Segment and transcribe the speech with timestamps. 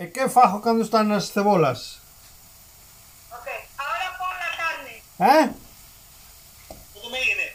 [0.00, 2.00] E que fajo cando están as cebolas?
[3.36, 4.96] Ok, ahora pon a carne.
[5.20, 5.44] Eh?
[6.96, 7.52] Todo me ire.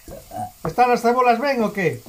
[0.62, 2.06] Están as cebolas ben ou que?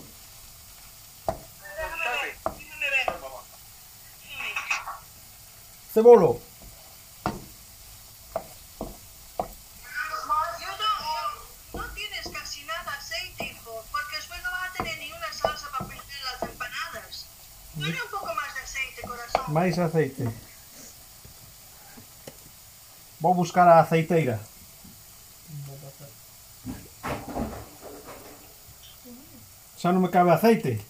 [5.97, 6.37] Cebolo.
[19.57, 20.29] máis aceite.
[23.19, 24.39] Vou buscar a aceiteira.
[29.81, 30.85] Xa non me cabe aceite.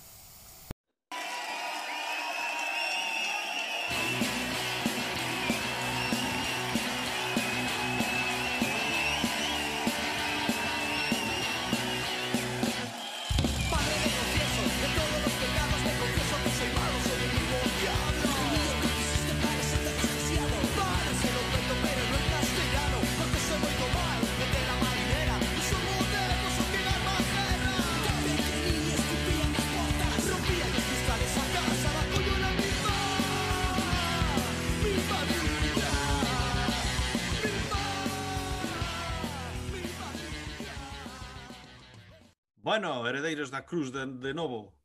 [43.56, 44.76] da cruz de, de novo.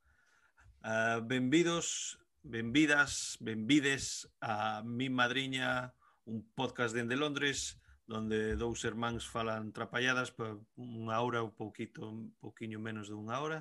[0.79, 7.75] Uh, benvidos, benvidas, benvides a Mi Madriña, un podcast dende Londres,
[8.07, 13.43] donde dous irmáns falan trapalladas por unha hora ou pouquito, un pouquiño menos de unha
[13.43, 13.59] hora.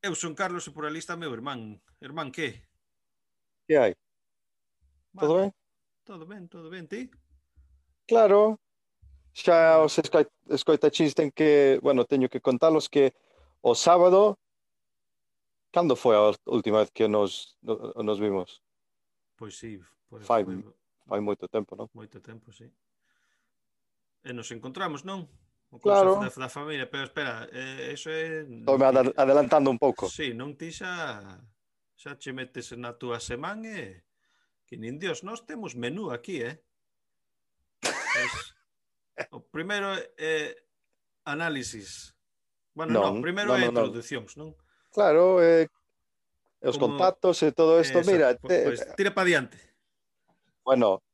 [0.00, 1.76] Eu son Carlos e por ali está meu irmán.
[2.00, 2.64] Irmán, que?
[3.68, 3.92] Que hai?
[5.12, 5.20] Vale.
[5.20, 5.50] Todo ben?
[6.08, 7.12] Todo ben, todo ben, ti?
[8.08, 8.56] Claro,
[9.36, 10.00] xa os
[10.48, 13.12] escoitachins ten que, bueno, teño que contalos que
[13.62, 14.38] o sábado,
[15.72, 18.62] cando foi a última vez que nos, nos vimos?
[19.36, 19.80] Pois sí.
[20.08, 20.64] Pois, fai, foi...
[21.06, 21.88] fai moito tempo, non?
[21.94, 22.68] Moito tempo, sí.
[24.24, 25.28] E nos encontramos, non?
[25.70, 26.18] O claro.
[26.18, 28.42] da, da familia, pero espera, eh, eso é...
[28.42, 30.10] Estou me adelantando un pouco.
[30.10, 31.22] Sí, non ti xa,
[31.94, 34.02] xa che metes na túa semana e...
[34.66, 36.62] Que nin Dios, nós temos menú aquí, eh?
[38.20, 38.54] Es,
[39.30, 40.50] o primeiro é eh,
[41.24, 42.14] análisis
[42.80, 44.56] Bueno, non, non primeiro non, é a introducións, non?
[44.88, 45.68] Claro, eh,
[46.64, 46.96] os Como...
[46.96, 48.32] contactos e todo isto, mira...
[48.40, 48.72] Te...
[48.72, 49.60] Pues, tira para diante.
[50.64, 51.04] Bueno,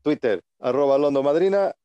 [0.00, 1.76] Twitter, arroba londomadrina,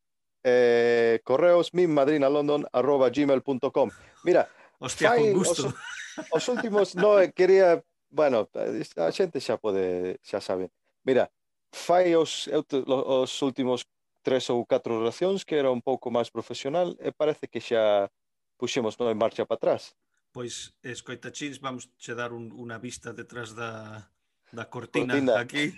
[0.48, 3.92] eh, correos mimmadrinalondon, arroba gmail.com.
[4.24, 4.48] Mira,
[4.80, 5.68] Hostia, fai, con gusto.
[5.68, 5.76] Os,
[6.32, 10.72] os últimos, no, eh, quería, bueno, a xente xa pode, xa sabe.
[11.04, 11.28] Mira,
[11.76, 13.84] fai os, os últimos
[14.24, 18.08] tres ou catro oracións que era un pouco máis profesional e parece que xa
[18.58, 19.94] puxemos non en marcha para atrás.
[20.34, 24.12] Pois, escoita, Chins, vamos che dar un, unha vista detrás da,
[24.52, 25.40] da cortina, cortina.
[25.40, 25.72] aquí,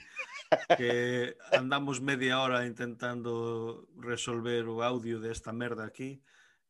[0.75, 6.23] que andamos media hora intentando resolver o audio desta merda aquí.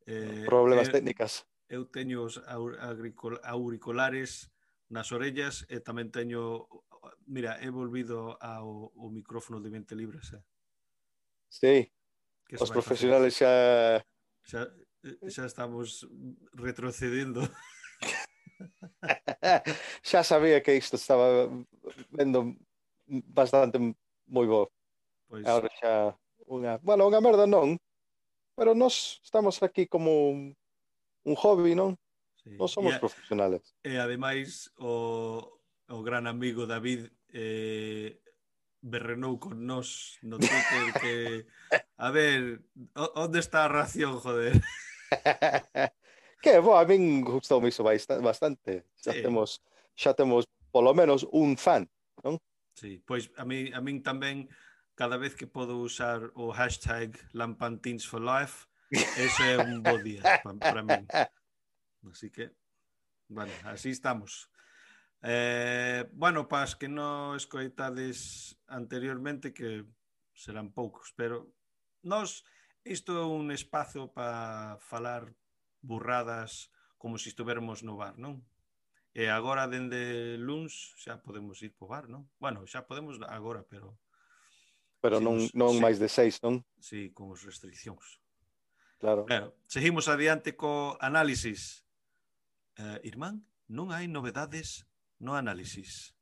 [0.06, 1.48] Eh, Problemas eh, técnicas.
[1.70, 2.42] Eu teño os
[3.46, 4.50] auriculares
[4.90, 6.66] nas orellas e tamén teño...
[7.30, 10.34] Mira, he volvido ao, ao micrófono de 20 libras.
[10.34, 10.44] Eh?
[11.48, 11.76] Sí,
[12.50, 14.02] que os profesionales facer?
[14.46, 14.66] xa...
[14.68, 16.08] xa Eh, xa estamos
[16.54, 17.48] retrocedendo.
[20.04, 21.48] xa sabía que isto estaba
[22.12, 22.56] vendo
[23.08, 23.80] bastante
[24.28, 24.68] moi bo.
[25.32, 25.46] Pois...
[25.48, 25.94] Agora xa
[26.52, 26.78] unha...
[26.84, 27.80] Bueno, unha merda non,
[28.60, 30.52] pero nós estamos aquí como un,
[31.24, 31.96] un hobby, non?
[32.44, 32.60] Sí.
[32.60, 33.64] Non somos e, profesionales.
[33.88, 35.48] E ademais, o,
[35.88, 38.20] o gran amigo David eh,
[38.84, 41.16] berrenou con nós no Twitter que...
[42.00, 42.64] A ver,
[42.96, 44.60] onde está a ración, joder?
[46.44, 48.86] que, bueno, a min gustou iso bastante.
[48.96, 49.22] Xa sí.
[49.22, 49.60] temos,
[49.96, 51.90] xa temos polo menos un fan,
[52.24, 52.38] non?
[52.78, 54.48] Sí, pois a mí, a min tamén
[54.96, 58.68] cada vez que podo usar o hashtag Lampantins for Life,
[59.20, 61.08] ese é un bo día para min.
[62.08, 62.52] Así que,
[63.28, 64.50] bueno, así estamos.
[65.22, 69.84] Eh, bueno, para que non escoitades anteriormente, que
[70.32, 71.52] serán poucos, pero
[72.08, 72.48] nos
[72.90, 75.30] isto é un espazo para falar
[75.86, 78.42] burradas como se si estuvermos no bar, non?
[79.14, 82.28] E agora, dende luns, xa podemos ir po bar, non?
[82.42, 83.96] Bueno, xa podemos agora, pero...
[85.00, 86.66] Pero non, non sí, máis de seis, non?
[86.82, 88.20] Sí, con as restriccións.
[89.00, 89.24] Claro.
[89.24, 89.56] claro.
[89.70, 91.88] Seguimos adiante co análisis.
[92.76, 94.84] Eh, Irmán, non hai novedades
[95.24, 96.19] no análisis.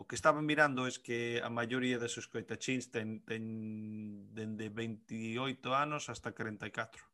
[0.00, 6.08] O que estaba mirando es que a maioría deses coitachins ten, ten dende 28 anos
[6.08, 7.04] hasta 44.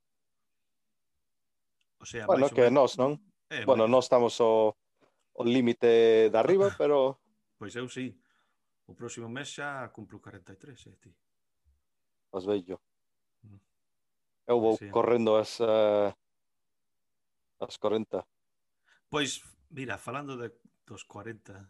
[1.98, 2.94] O sea, bueno, que menos...
[2.94, 3.18] nós, non?
[3.50, 3.90] Eh, bueno, máis...
[3.90, 4.70] nós estamos o,
[5.34, 7.18] o límite de arriba, pero...
[7.58, 8.14] Pois eu sí.
[8.86, 10.54] O próximo mes xa cumplo 43,
[10.86, 11.10] eh, ti.
[12.30, 12.78] Os bello.
[13.42, 13.58] Mm.
[14.46, 14.86] Eu vou sí.
[14.94, 16.14] correndo as, uh,
[17.58, 18.22] as 40.
[19.10, 19.42] Pois,
[19.74, 20.54] mira, falando de,
[20.86, 21.66] dos 40,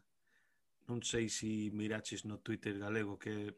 [0.87, 3.55] non sei se si miraches no Twitter galego que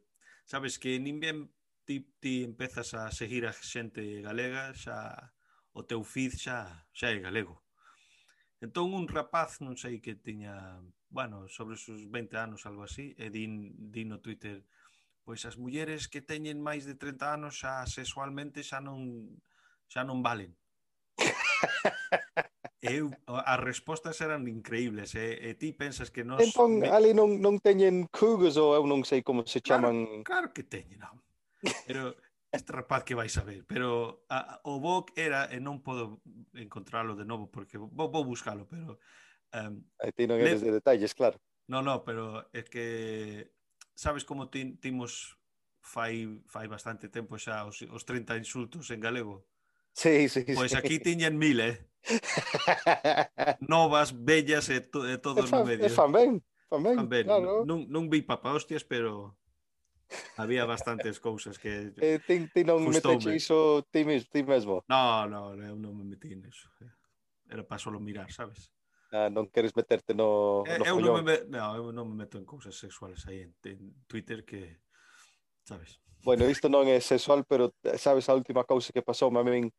[0.49, 1.53] sabes que nin ben
[1.85, 5.33] ti, ti empezas a seguir a xente galega, xa
[5.73, 7.65] o teu feed xa xa é galego.
[8.61, 13.15] Entón un rapaz, non sei que tiña, bueno, sobre os seus 20 anos algo así,
[13.17, 14.67] e din, din no Twitter,
[15.23, 19.33] pois as mulleres que teñen máis de 30 anos xa sexualmente xa non
[19.87, 20.53] xa non valen.
[22.79, 26.39] Eu, as respostas eran increíbles e, e ti pensas que nos...
[26.39, 26.87] Entón, me...
[26.87, 30.23] ali non, non teñen cugas ou eu non sei como se chaman...
[30.23, 31.19] Claro, claro que teñen, non.
[31.91, 32.15] Pero
[32.55, 36.25] este rapaz que vais a ver, pero a, o Vogue era, e non podo
[36.57, 38.97] encontrarlo de novo porque vou, vou buscalo, pero...
[39.53, 40.73] Ehm, um, e ti non eres le...
[40.73, 41.37] de detalles, claro.
[41.69, 43.53] No, no, pero é que
[43.93, 45.37] sabes como ti, timos
[45.85, 49.45] fai, fai bastante tempo xa os, os 30 insultos en galego?
[49.93, 50.77] Sí, sí, Pois sí.
[50.77, 51.79] aquí tiñen miles.
[51.79, 51.89] ¿eh?
[53.61, 55.87] Novas, bellas e, to, e todos fan, no medio.
[55.87, 56.41] E fan ben,
[56.71, 57.25] fan ben, fan ben.
[57.27, 57.65] Claro.
[57.67, 59.37] Non, non vi papa hostias, pero
[60.37, 64.85] había bastantes cousas que eh, ti, ti non meteche iso ti, ti mesmo.
[64.89, 66.71] No, no, eu non me metí niso.
[67.49, 68.73] Era para solo mirar, sabes?
[69.11, 72.25] Ah, non queres meterte no, eh, no eu, eu non me, no, eu non me
[72.25, 74.85] meto en cousas sexuales aí en, en Twitter que
[75.65, 79.41] sabes bueno, isto non é sexual, pero eh, sabes a última cousa que pasou a
[79.41, 79.73] min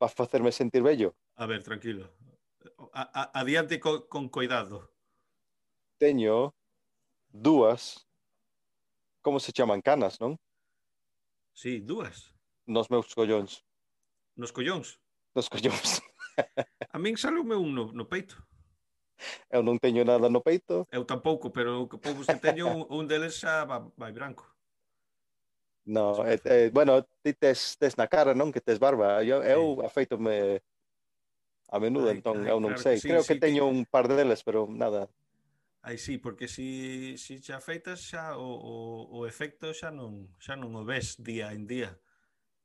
[0.00, 1.12] para facerme sentir bello?
[1.36, 2.08] A ver, tranquilo.
[2.96, 4.88] A, a, adiante co, con coidado.
[6.00, 6.56] Teño
[7.28, 8.08] dúas,
[9.20, 10.40] como se chaman canas, non?
[11.52, 12.32] Sí, dúas.
[12.64, 13.60] Nos meus collóns.
[14.32, 14.96] Nos collóns?
[15.36, 16.00] Nos collóns.
[16.88, 18.40] a min salume un no, no peito.
[19.52, 20.88] Eu non teño nada no peito.
[20.88, 24.51] Eu tampouco, pero o que poucos teño un, un deles xa vai, vai branco.
[25.84, 28.54] No, eh, eh, bueno, ti tes, tes na cara, non?
[28.54, 29.18] Que tes barba.
[29.26, 30.62] Eu, eu afeitome
[31.66, 33.02] a menudo, ai, entón, ai, eu non claro, sei.
[33.02, 35.10] Sí, Creo sí, que teño un par deles, pero nada.
[35.82, 38.74] Aí sí, porque si, si xa afeitas xa o, o,
[39.10, 41.98] o efecto xa non, xa non o ves día en día.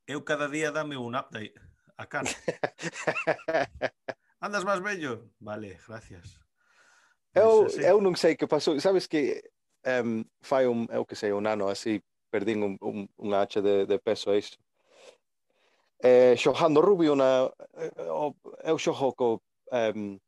[0.05, 1.57] Eu cada día dame un update
[1.97, 2.29] a cara.
[4.45, 5.33] Andas máis bello?
[5.41, 6.37] Vale, gracias.
[7.33, 7.81] Pois eu, así.
[7.81, 8.77] eu non sei que pasou.
[8.77, 9.41] Sabes que
[9.81, 11.97] um, fai un, eu que sei, un ano así
[12.37, 14.61] perdín un, un, unha H de, de peso extra.
[15.97, 17.49] Eh, xojando Rubio na,
[17.81, 17.89] eh,
[18.69, 19.41] eu xojo co
[19.73, 20.21] um,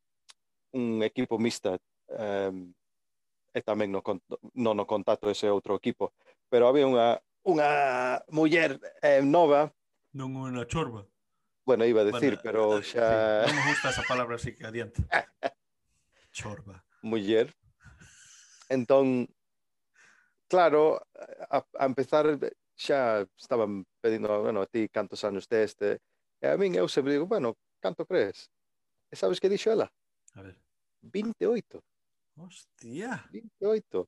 [0.73, 1.77] un equipo mista
[2.09, 2.73] um,
[3.53, 4.01] e tamén no,
[4.57, 6.17] non no contacto ese outro equipo,
[6.50, 7.69] pero había unha, unha
[8.33, 9.69] muller eh, nova.
[10.17, 11.05] Non unha chorba.
[11.69, 13.05] Bueno, iba a decir, bueno, pero eh, xa...
[13.45, 15.05] Sí, non me gusta esa palabra, así que adiante
[16.33, 16.81] Chorba.
[17.05, 17.53] Muller.
[18.73, 19.29] Entón,
[20.50, 21.00] claro,
[21.50, 22.25] a, a empezar
[22.75, 26.01] xa estaban pedindo, bueno, a ti cantos anos deste,
[26.42, 28.50] e a min eu sempre digo, bueno, canto crees?
[29.12, 29.88] E sabes que dixo ela?
[30.36, 30.56] A ver.
[31.01, 31.84] 28.
[32.38, 33.28] Hostia.
[33.31, 34.07] 28.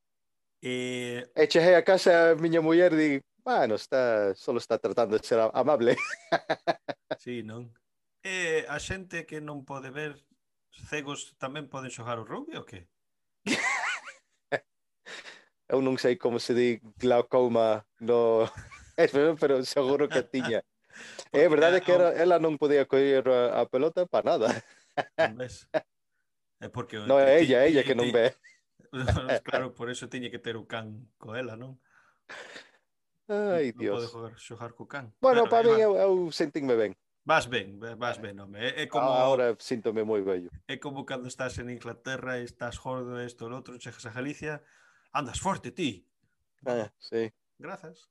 [0.61, 1.27] E...
[1.35, 5.25] e chexei a casa a miña muller e digo, bueno, está, solo está tratando de
[5.25, 5.97] ser amable.
[7.19, 7.73] sí, non?
[8.23, 10.15] E a xente que non pode ver
[10.87, 12.87] cegos tamén poden xogar o rugby ou que?
[15.71, 18.43] eu non sei como se di glaucoma no
[19.39, 20.59] pero seguro que tiña.
[21.31, 24.47] É eh, verdade que era, ela non podía coller a, a pelota para nada.
[25.15, 25.63] Non ves?
[26.59, 28.35] É porque no, é ella, é ella que non ve.
[29.47, 31.79] claro, por eso tiñe que ter o can co ela, non?
[33.31, 33.95] Ai, non Dios.
[34.03, 35.15] pode jogar, xogar co can.
[35.23, 36.91] Bueno, claro, para ben, eu, eu sentinme ben.
[37.23, 38.59] Vas ben, vas ben, home.
[38.59, 39.07] É, é como...
[39.07, 40.51] Ahora síntome moi bello.
[40.67, 44.59] É como cando estás en Inglaterra e estás gordo, isto, o outro, chegas a Galicia,
[45.11, 46.05] andas forte ti.
[46.65, 47.31] Ah, sí.
[47.57, 48.07] Grazas.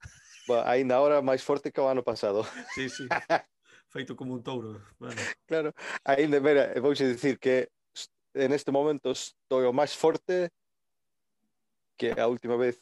[0.46, 2.46] Ba, ainda ahora máis forte que o ano pasado.
[2.74, 3.08] Sí, sí.
[3.90, 4.80] Feito como un touro.
[4.98, 5.20] Bueno.
[5.46, 7.70] Claro, ainda, mira, vouche dicir que
[8.34, 10.54] en este momento estou o máis forte
[11.98, 12.78] que a última vez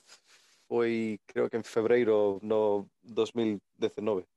[0.69, 4.29] foi, creo que en febreiro no 2019.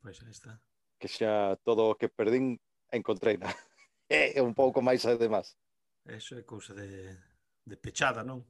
[0.00, 0.56] Pois aí está.
[0.98, 2.56] Que xa todo o que perdín
[2.90, 3.52] encontrei na.
[4.12, 5.56] É un pouco máis además.
[6.04, 7.16] Eso é cousa de,
[7.64, 8.44] de pechada, non?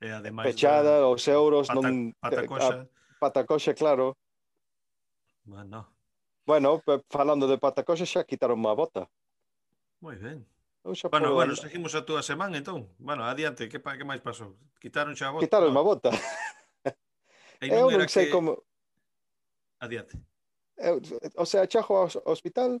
[0.00, 1.08] E ademais pechada, da...
[1.08, 2.74] os euros pata, non patacoxa.
[2.80, 4.16] A, patacoxa, claro.
[5.44, 5.92] Bueno.
[6.48, 6.80] Bueno,
[7.12, 9.04] falando de patacoxa xa quitaron má bota.
[10.00, 10.40] Moi ben.
[10.80, 11.60] Bueno, bueno, andar.
[11.60, 12.88] seguimos a túa semana entón.
[12.96, 14.56] Bueno, adiante, que pa, que máis pasou?
[14.80, 15.44] Quitaron xa a bota.
[15.44, 15.92] Quitaron má no?
[15.92, 16.08] bota.
[17.60, 18.32] e non Eu non sei que...
[18.32, 18.64] como
[19.80, 20.16] Adiante.
[20.76, 21.00] Eu,
[21.36, 22.80] o sea, chajo ao hospital,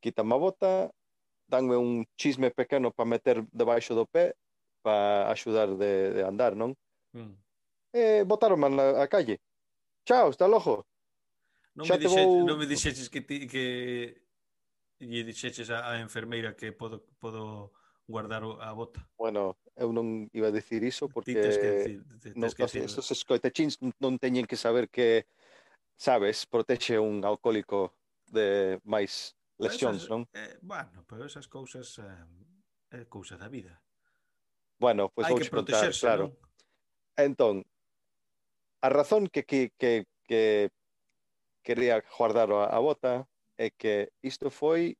[0.00, 0.88] quitan má bota,
[1.48, 4.32] danme un chisme pequeno para meter debaixo do pé
[4.86, 6.70] para axudar de, de andar, non?
[7.10, 7.34] Mm.
[7.90, 9.42] Eh, botaron na a calle.
[10.06, 10.86] Chao, está lojo.
[11.74, 12.46] Non Xa me, dixe, vou...
[12.46, 13.64] non me dixeches que, ti, que
[15.02, 17.74] lle dixeches a, a enfermeira que podo, podo
[18.06, 19.02] guardar a bota.
[19.18, 22.62] Bueno, eu non iba a dicir iso porque ti tes que decir, tes non, que
[22.62, 22.86] decir.
[22.86, 25.26] estos escoitachins non teñen que saber que
[25.98, 27.90] sabes, protexe un alcohólico
[28.30, 30.30] de máis lesións, non?
[30.30, 33.82] Eh, bueno, pero esas cousas eh, é cousa da vida.
[34.78, 36.24] Bueno, pois pues vou contar, claro.
[36.28, 36.36] Non?
[37.16, 37.54] Entón,
[38.82, 40.70] a razón que que que, que
[41.64, 44.96] quería guardar a, a bota é que isto foi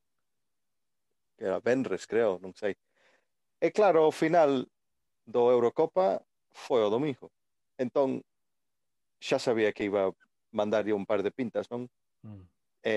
[1.37, 2.73] que era Benres, creo, non sei.
[3.61, 4.65] E claro, o final
[5.29, 7.29] do Eurocopa foi o domingo.
[7.77, 8.25] Entón,
[9.21, 10.17] xa sabía que iba a
[10.57, 11.85] mandarlle un par de pintas, non?
[12.25, 12.45] Mm.
[12.81, 12.97] E,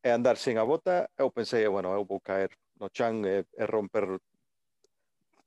[0.00, 2.48] e andar sen a bota, eu pensei, bueno, eu vou caer
[2.80, 4.16] no chan e, e romper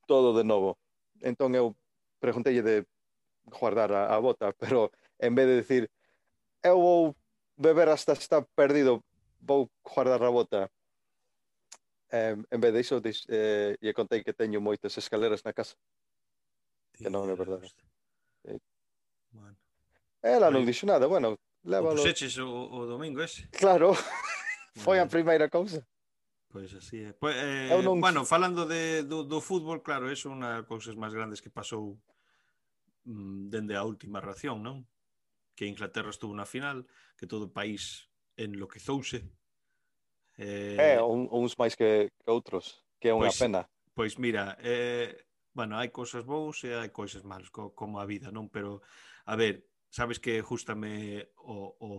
[0.05, 0.77] todo de novo.
[1.22, 1.75] Entón eu
[2.19, 2.86] preguntei de
[3.45, 5.83] guardar a, a bota, pero en vez de decir
[6.63, 7.15] eu vou
[7.57, 9.03] beber hasta estar perdido,
[9.39, 10.72] vou guardar a bota.
[12.12, 15.75] Eh, en vez de iso, dis, eh, lle contei que teño moitas escaleras na casa.
[16.93, 17.67] Que non é verdade.
[18.45, 18.62] Eh,
[19.33, 19.57] bueno.
[20.22, 23.50] Ela non dixo nada, bueno, leva O puxeches o, o domingo ese.
[23.51, 23.91] Claro,
[24.86, 25.83] foi a primeira cousa.
[26.53, 27.17] Pois así é.
[27.17, 27.98] Pois, eh, eu non...
[27.98, 31.98] Bueno, falando de, do, do fútbol, claro, é unha cousas máis grandes que pasou
[33.10, 34.86] mm, dende a última ración, non?
[35.57, 36.86] Que Inglaterra estuvo na final,
[37.17, 38.05] que todo o país
[38.38, 39.25] enloquezouse.
[40.38, 40.77] Eh...
[40.77, 43.65] É, un, uns máis que, que outros, que é unha pois, pena.
[43.98, 45.25] Pois mira, eh,
[45.57, 48.53] bueno, hai cousas boas e hai cousas malas, co, como a vida, non?
[48.53, 48.86] Pero,
[49.25, 51.89] a ver, sabes que justame o, o,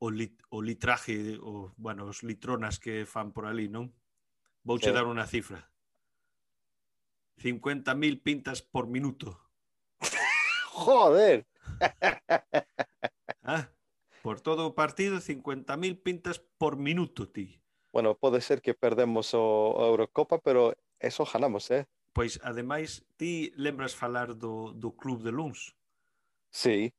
[0.00, 3.92] o, lit, o litraje, o, bueno, os litronas que fan por ali, non?
[4.64, 4.96] Vouche sí.
[4.96, 5.68] dar unha cifra.
[7.40, 9.36] 50.000 pintas por minuto.
[10.72, 11.44] Joder.
[13.44, 13.68] ah,
[14.24, 17.60] por todo o partido 50.000 pintas por minuto, ti.
[17.92, 21.84] Bueno, pode ser que perdemos o, o Eurocopa, pero eso ganamos, eh?
[22.16, 25.76] Pois ademais ti lembras falar do do club de Luns?
[26.50, 26.90] Sí.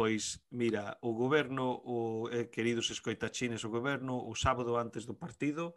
[0.00, 5.76] Pois, mira, o goberno, o, eh, queridos escoitachines, o goberno, o sábado antes do partido,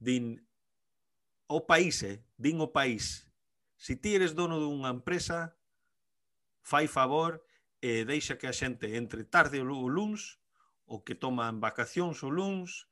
[0.00, 0.40] din
[1.44, 3.28] o país, eh, din o país,
[3.76, 5.52] se ti eres dono dunha empresa,
[6.64, 7.44] fai favor
[7.84, 10.40] e eh, deixa que a xente entre tarde o luns,
[10.88, 12.88] o que toman vacacións o luns,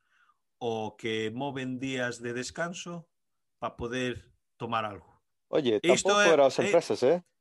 [0.60, 3.08] o que moven días de descanso
[3.56, 4.28] para poder
[4.60, 5.08] tomar algo.
[5.48, 7.16] Oye, Esto tampouco é, as empresas, eh?
[7.16, 7.33] eh?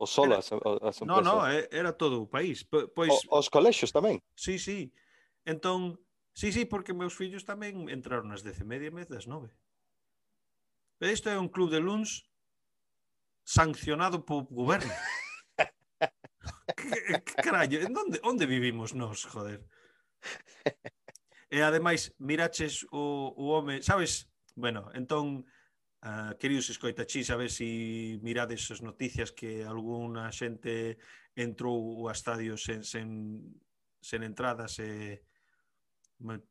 [0.00, 1.04] O solo era, as, as empresas?
[1.04, 2.64] No, no, era todo o país.
[2.64, 4.24] Pois, o, os colexios tamén?
[4.32, 4.88] Sí, sí.
[5.44, 6.00] Entón,
[6.32, 9.52] sí, sí, porque meus fillos tamén entraron ás dece media e media das nove.
[10.96, 12.24] Pero isto é un club de luns
[13.44, 14.88] sancionado polo goberno.
[16.80, 19.60] que, que carallo, en onde, onde vivimos nós, joder?
[21.52, 24.32] E ademais, miraches o, o home, sabes?
[24.56, 25.44] Bueno, entón,
[26.00, 30.96] Uh, queridos escoitachís, a ver se si mirades as noticias que algunha xente
[31.36, 33.36] entrou ao estadio sen, sen,
[34.00, 35.20] sen entradas e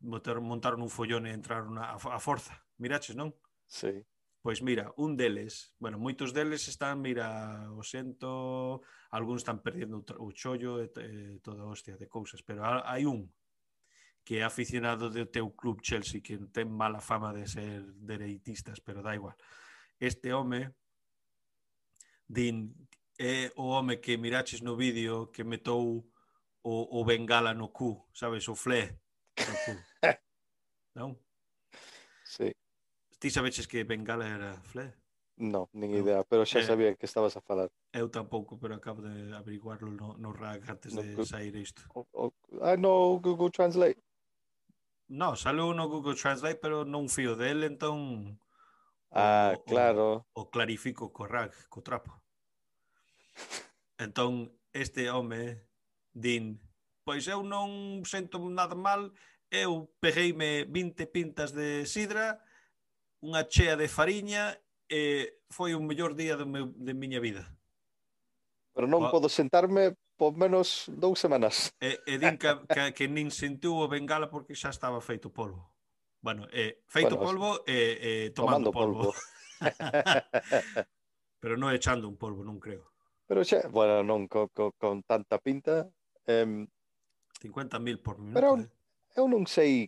[0.05, 2.61] montaron un follón e entraron a, a forza.
[2.77, 3.33] Miraches, non?
[3.65, 4.05] Sí.
[4.45, 10.29] Pois mira, un deles, bueno, moitos deles están, mira, o xento, algúns están perdendo o,
[10.29, 13.33] o chollo e, e toda hostia de cousas, pero hai un
[14.29, 19.01] que é aficionado do teu club Chelsea, que ten mala fama de ser dereitistas, pero
[19.01, 19.33] da igual.
[19.97, 20.69] Este home
[22.29, 22.69] din
[23.17, 26.05] é o home que miraches no vídeo que metou
[26.61, 29.01] o, o bengala no cu, sabes, o flé
[29.33, 29.73] no cu.
[31.01, 31.17] non?
[32.21, 32.53] Sí.
[33.17, 34.93] Ti sabeches que bengala era flé?
[35.41, 36.69] No, nin idea, pero xa eh.
[36.69, 37.73] sabía que estabas a falar.
[37.97, 41.81] Eu tampouco, pero acabo de averiguarlo no, no RAG antes no, de sair isto.
[41.97, 42.29] O, o,
[42.61, 43.97] ah, I know Google Translate.
[45.09, 48.37] No, salou no Google Translate, pero non fío dele, entón...
[49.09, 50.29] Ah, o, claro.
[50.37, 52.13] O, o clarifico co rag, co trapo.
[53.97, 55.65] Entón, este home
[56.13, 56.61] din,
[57.01, 59.09] pois eu non sento nada mal,
[59.49, 62.37] eu pegueime 20 pintas de sidra,
[63.25, 67.49] unha chea de fariña e foi o mellor día do meu, de miña vida.
[68.77, 69.11] Pero non o...
[69.11, 71.71] podo sentarme por menos dous semanas.
[71.79, 75.71] E, e din que, que, que nin sentiu o bengala porque xa estaba feito polvo.
[76.19, 79.15] Bueno, eh, feito bueno, polvo e eh, eh, tomando, tomando polvo.
[79.15, 79.19] polvo.
[81.41, 82.91] Pero non echando un polvo, non creo.
[83.31, 85.87] Pero xa, bueno, non co, co, con tanta pinta.
[86.27, 86.67] Eh,
[87.39, 88.35] 50.000 por minuto.
[88.35, 88.67] Pero eh.
[89.15, 89.87] eu non sei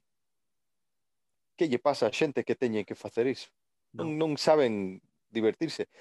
[1.59, 3.51] que lle pasa a xente que teñe que facer iso.
[3.91, 5.91] Non, non, non saben divertirse.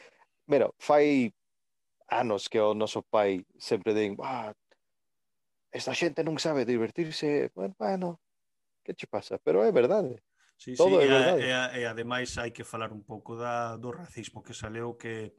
[0.46, 1.34] Mira, fai
[2.10, 4.52] anos que o noso pai sempre din ah,
[5.70, 8.08] esta xente non sabe divertirse bueno, bueno
[8.82, 9.38] que che pasa?
[9.38, 10.20] Pero é verdade
[10.60, 11.40] Sí, Todo sí, é verdade.
[11.40, 15.32] E, e, e ademais hai que falar un pouco da, do racismo que saleu que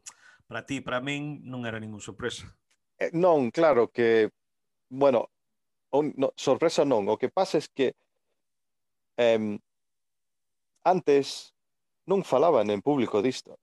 [0.50, 2.50] para ti, para min, non era ningún sorpresa.
[2.98, 4.34] Eh, non, claro que,
[4.90, 5.30] bueno,
[5.94, 7.06] un, no, sorpresa non.
[7.06, 7.94] O que pasa é es que
[9.22, 9.62] eh,
[10.82, 11.54] antes
[12.10, 13.61] non falaban en público disto.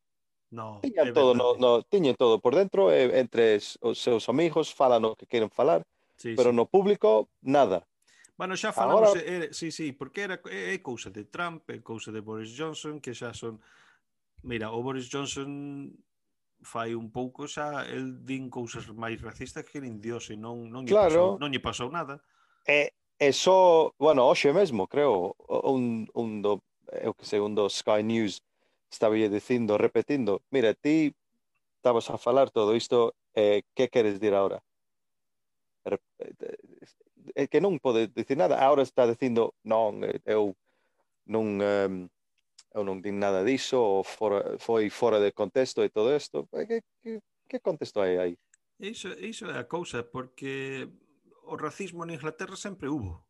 [0.51, 5.05] No, tiñan todo, no, no, tiñen todo por dentro, eh, entre os seus amigos falan
[5.05, 5.85] o que queren falar,
[6.17, 6.57] sí, pero sí.
[6.57, 7.85] no público nada.
[8.39, 9.21] Bueno, xa falamos, Agora...
[9.21, 12.25] Eh, eh, sí, sí, porque era é, eh, é cousa de Trump, é cousa de
[12.25, 13.61] Boris Johnson, que xa son
[14.43, 15.91] Mira, o Boris Johnson
[16.63, 20.83] fai un pouco xa el din cousas máis racistas que nin Dios e non non
[20.83, 21.11] lle claro.
[21.11, 22.19] pasou, non lle pasou nada.
[22.67, 26.63] E e só, bueno, hoxe mesmo, creo, un un do
[27.03, 28.43] eu que sei, un do Sky News
[28.91, 31.15] estaba dicindo, repetindo, mira, ti
[31.77, 34.63] estabas a falar todo isto, eh, que queres dir ahora?
[35.85, 36.57] É eh,
[37.35, 38.59] eh, que non pode dicir nada.
[38.59, 40.57] Ahora está dicindo, non, eh, eu
[41.29, 42.09] non, um,
[42.75, 46.49] eu non din nada diso, ou fora, foi fora de contexto e todo isto.
[46.51, 48.35] Que, que, que contexto hai aí?
[48.79, 50.89] Iso, iso é a cousa, porque
[51.45, 53.28] o racismo en Inglaterra sempre hubo.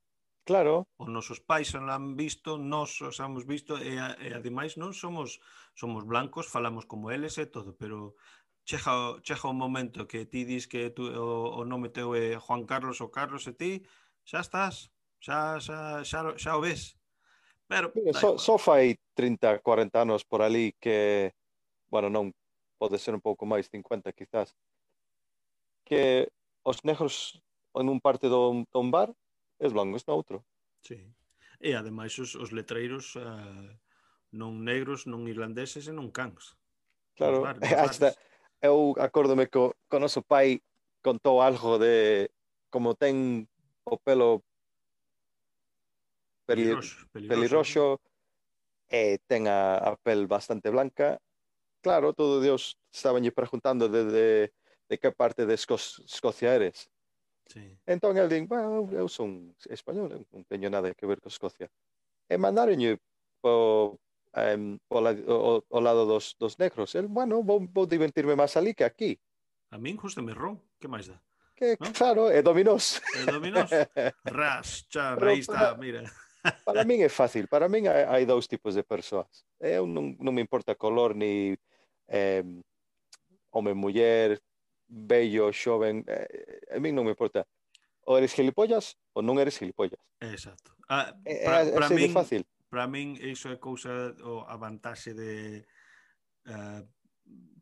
[0.48, 0.88] Claro.
[0.96, 5.44] Os nosos pais non han visto, nós os hemos visto e, e ademais non somos
[5.76, 8.16] somos blancos, falamos como eles e todo, pero
[8.64, 12.64] chega, chega un momento que ti dis que tú, o, o nome teu é Juan
[12.64, 13.84] Carlos ou Carlos e ti
[14.24, 14.88] xa estás,
[15.20, 16.96] xa, xa, xa, xa o ves.
[17.68, 21.28] Pero, Mira, só, só fai 30, 40 anos por ali que,
[21.92, 22.32] bueno, non,
[22.80, 24.56] pode ser un pouco máis, 50 quizás,
[25.84, 26.32] que
[26.64, 27.36] os negros
[27.76, 29.12] en un parte do, do bar
[29.58, 30.44] es blanco es neutro.
[30.82, 31.02] Sí.
[31.60, 33.70] E ademais os, os letreiros uh,
[34.32, 36.54] non negros, non irlandeses e non cans.
[37.18, 37.90] Claro, nos bares, nos bares.
[37.90, 38.08] hasta
[38.62, 40.62] eu acórdome co, co noso pai
[41.02, 42.30] contou algo de
[42.70, 43.46] como ten
[43.84, 44.44] o pelo
[46.46, 47.86] peli, pelirroxo, pelirroxo
[48.88, 51.18] e ten a, a pel bastante blanca.
[51.80, 54.28] Claro, todo Dios estabanlle preguntando de, de,
[54.88, 56.90] de que parte de Esco Escocia eres.
[57.48, 57.78] Sí.
[57.86, 61.72] Entón el din, bueno, eu son español, eu non teño nada que ver con Escocia.
[62.28, 63.00] E mandaronlle
[63.40, 63.96] po,
[64.36, 66.94] um, o, la, o, o lado dos, dos negros.
[66.94, 69.16] El, bueno, vou, vou divertirme máis ali que aquí.
[69.72, 71.16] A min justo me ron, que máis dá?
[71.56, 71.90] Que, ¿No?
[71.92, 73.00] Claro, é dominós.
[73.16, 73.72] É dominós.
[74.28, 76.04] Ras, xa, aí está, mira.
[76.68, 79.44] Para min é fácil, para min hai, hai dous tipos de persoas.
[79.58, 81.58] Eu non, non me importa color ni
[82.06, 82.46] eh,
[83.50, 84.38] home, muller,
[84.88, 87.44] bello, xoven, eh, eh, a min non me importa.
[88.08, 90.00] Ou eres gilipollas ou non eres gilipollas.
[90.24, 90.72] Exacto.
[90.88, 92.42] Ah, eh, para eh, min, fácil.
[92.72, 95.60] Para min iso é cousa o a vantaxe de
[96.48, 96.80] uh,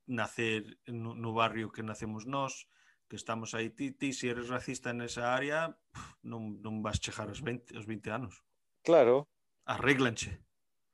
[0.07, 2.71] nacer no, no barrio que nacemos nós,
[3.11, 5.75] que estamos aí ti, ti se si eres racista nesa área,
[6.23, 8.43] non, non vas chegar aos 20, aos 20 anos.
[8.87, 9.27] Claro.
[9.67, 10.47] Arréglanche.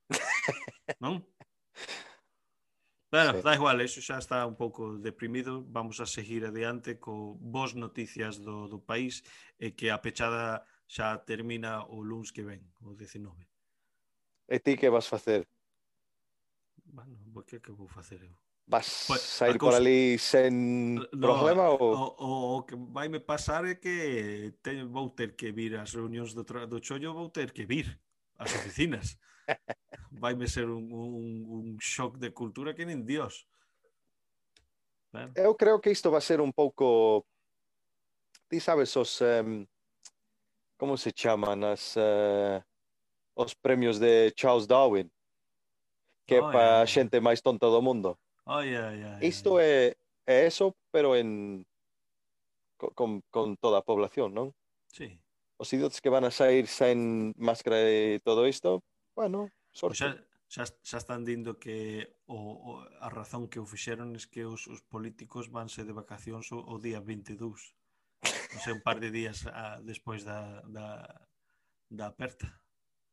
[1.04, 1.20] non?
[3.12, 3.42] Bueno, sí.
[3.44, 5.60] da igual, eso xa está un pouco deprimido.
[5.68, 9.20] Vamos a seguir adiante co vos noticias do, do país
[9.60, 13.44] e que a pechada xa termina o luns que ven, o 19.
[14.48, 15.44] E ti que vas facer?
[16.88, 18.32] Bueno, que que vou facer eu?
[18.64, 19.60] Vas pues, sair cosa...
[19.60, 21.92] por ali sen no, problema ou...
[21.92, 25.92] O, o, o que vai me pasar é que te, vou ter que vir ás
[25.92, 27.92] reunións do, do chollo, vou ter que vir
[28.40, 29.20] ás oficinas.
[30.10, 33.46] Vaime ser un, un, un shock de cultura que nin Dios.
[35.12, 35.32] Ben.
[35.34, 37.24] Eu creo que isto vai ser un pouco...
[38.48, 39.20] Ti sabes os...
[39.20, 39.66] Um,
[40.76, 41.96] como se chaman as...
[41.96, 42.62] Uh,
[43.34, 45.10] os premios de Charles Darwin?
[46.26, 46.82] Que oh, para yeah.
[46.82, 48.18] a xente máis tonta do mundo.
[48.46, 49.96] Oh, yeah, yeah, yeah, isto yeah.
[50.26, 51.64] é, é eso, pero en...
[52.76, 54.50] Con, con toda a población, non?
[54.90, 55.14] Sí.
[55.54, 58.82] Os idiotas que van a sair sen máscara e todo isto,
[59.14, 59.98] Bueno, sorte.
[59.98, 60.08] Xa,
[60.48, 62.70] xa, xa están dindo que o, o,
[63.00, 66.76] a razón que o fixeron é que os, os políticos vanse de vacacións o, o
[66.80, 67.76] día 22.
[68.22, 71.08] Non sei, un par de días a, despois da, da,
[71.88, 72.48] da aperta.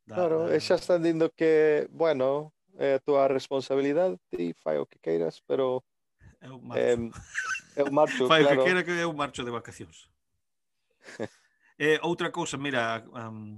[0.04, 0.56] Da, claro, da...
[0.56, 5.00] e xa están dindo que, bueno, eh, é a túa responsabilidade e fai o que
[5.00, 5.84] queiras, pero...
[6.40, 6.80] Eu marcho.
[6.80, 8.56] Eh, eu marcho, fai claro.
[8.56, 10.08] o que queira que eu marcho de vacacións.
[11.80, 13.56] eh, outra cousa, mira, um,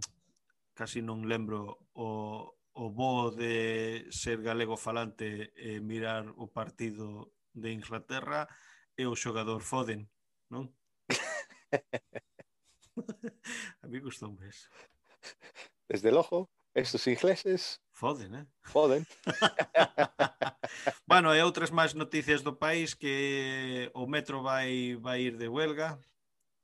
[0.83, 2.43] casi non lembro o,
[2.75, 8.51] o bo de ser galego falante e mirar o partido de Inglaterra
[8.99, 10.11] é o xogador Foden,
[10.51, 10.75] non?
[13.79, 14.67] A mí gustou mes.
[15.87, 17.79] Desde logo, estos ingleses...
[17.95, 18.47] Foden, eh?
[18.67, 19.07] Foden.
[21.07, 25.95] bueno, e outras máis noticias do país que o metro vai vai ir de huelga,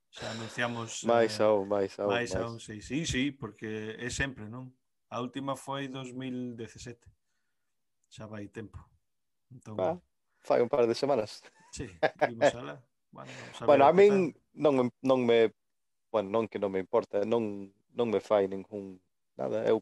[0.09, 2.09] Xa anunciamos máis eh, aún, máis aún.
[2.09, 2.41] Máis, máis.
[2.41, 4.73] aún, sí, sí, sí, porque é sempre, non?
[5.09, 7.05] A última foi 2017.
[8.09, 8.81] Xa vai tempo.
[9.53, 9.97] Entón, ah,
[10.41, 11.45] fai un par de semanas.
[11.71, 11.85] Sí,
[12.29, 12.81] vimos ala.
[13.11, 15.53] Bueno, a bueno, a min non, non me
[16.11, 19.01] bueno, non que non me importa, non non me fai ningún
[19.37, 19.81] nada, eu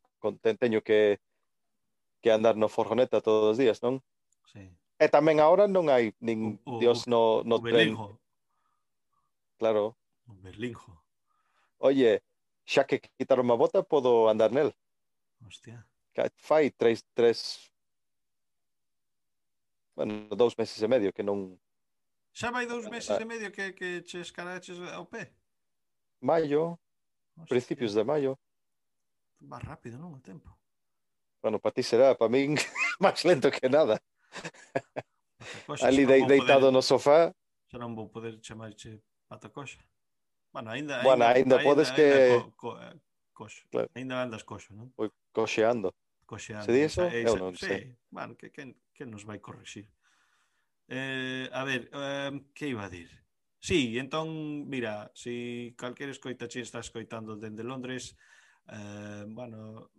[0.59, 1.19] teño que
[2.21, 4.03] que andar no forjoneta todos os días, non?
[4.51, 4.67] Sí.
[4.97, 7.93] E tamén agora non hai nin o, o, Dios no no o tren.
[7.93, 8.19] Belijo.
[9.57, 9.95] Claro,
[10.35, 11.03] Berlinjo.
[11.79, 12.23] Oye,
[12.65, 14.73] xa que quitaron a bota, podo andar nel.
[15.45, 15.85] Hostia.
[16.35, 17.71] Fai tres, tres...
[19.95, 21.57] Bueno, dous meses e medio que non...
[22.33, 25.33] Xa vai dous meses e medio que, que che escaraches ao pé?
[26.21, 26.77] Maio,
[27.37, 27.49] Hostia.
[27.49, 28.37] principios de maio.
[29.41, 30.13] Va rápido, non?
[30.13, 30.53] O tempo.
[31.41, 32.57] Bueno, para ti será, para min,
[33.01, 34.01] máis lento que nada.
[35.37, 37.33] Patacoxa, Ali de, deitado poder, no sofá.
[37.69, 39.81] Xa non vou poder chamarche patacoxa.
[40.57, 42.31] Bueno, ainda, bueno, ainda, ainda podes ainda, que...
[42.33, 42.99] Ainda co, co, eh,
[43.31, 43.67] coxo.
[43.69, 43.89] Claro.
[43.93, 44.89] Ainda andas coxo, non?
[44.97, 45.93] Oi, coxeando.
[46.25, 46.65] Coxeando.
[46.65, 47.05] Se di iso?
[47.05, 47.69] Eu non sí.
[47.69, 47.93] sei.
[48.09, 49.85] Bueno, que, que, que nos vai corrixir?
[50.89, 53.05] Eh, a ver, eh, que iba a dir?
[53.61, 58.17] Sí, entón, mira, si calquer escoitache está escoitando dende Londres,
[58.73, 59.93] eh, bueno,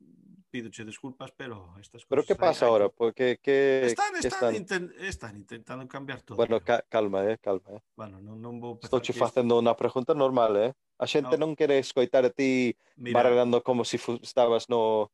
[0.48, 2.08] pídoche desculpas, pero estas cousas...
[2.08, 2.88] Pero que pasa ahí, ahora?
[2.88, 4.54] Porque que, están, están, que están...
[4.54, 4.94] Inten...
[5.00, 6.36] están intentando cambiar todo.
[6.36, 7.76] Bueno, ca calma, eh, calma.
[7.76, 7.80] Eh.
[7.94, 10.70] Bueno, non, non vou Estou che facendo unha pregunta normal, eh?
[10.98, 11.46] A xente no.
[11.46, 13.22] non quere escoitar a ti Mira.
[13.62, 15.12] como se si estabas no...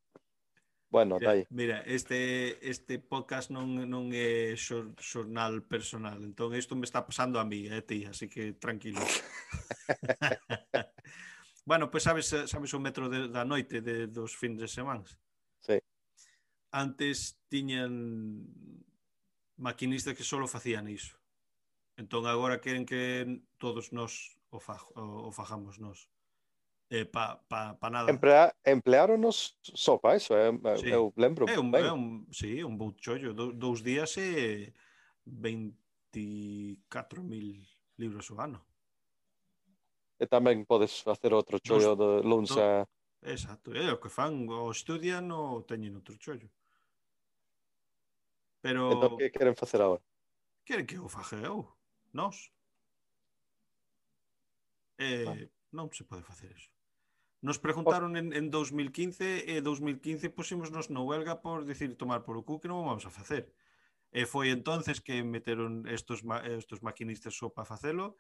[0.88, 1.47] Bueno, mira, dai.
[1.51, 7.42] Mira, este este podcast non non é xor, xornal personal, entón isto me está pasando
[7.42, 9.03] a mí, eh, ti, así que tranquilo.
[11.64, 14.68] Bueno, pois pues sabes, eh, sabes o metro de, da noite de, dos fins de
[14.68, 15.05] semana.
[15.61, 15.81] Sí.
[16.70, 18.44] Antes tiñan
[19.57, 21.16] maquinistas que só facían iso.
[21.96, 26.11] Entón agora queren que todos nós o, fa, o, o fajamos nós.
[26.90, 28.12] Eh, pa, pa, pa nada.
[28.12, 30.53] Emplea, empleáronos só pa iso, eh?
[30.77, 30.92] sí.
[30.92, 31.48] eu lembro.
[31.48, 31.87] É un, ben.
[31.87, 33.33] é un, sí, un bou chollo.
[33.33, 34.68] Do, dous días e
[35.24, 36.12] 24.000
[37.96, 38.73] libros o ano
[40.18, 42.87] e tamén podes facer outro chollo de luns a...
[43.24, 46.48] Exacto, é o que fan, o estudian ou teñen outro chollo.
[48.61, 48.92] Pero...
[48.92, 50.03] Entón, que queren facer agora?
[50.64, 51.68] Queren que o faje eu,
[52.12, 52.53] nós.
[54.98, 55.37] Eh, ah.
[55.74, 56.70] Non se pode facer eso.
[57.42, 58.20] Nos preguntaron oh.
[58.20, 62.70] en, en 2015 e 2015 pusimos nos huelga por decir tomar por o cu que
[62.70, 63.50] non vamos a facer.
[64.14, 68.14] E foi entonces que meteron estos, ma estos maquinistas só para facelo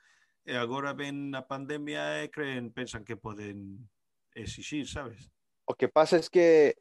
[0.44, 3.88] e agora ven a pandemia e creen, pensan que poden
[4.36, 5.32] exixir, sabes?
[5.64, 6.76] O que pasa es que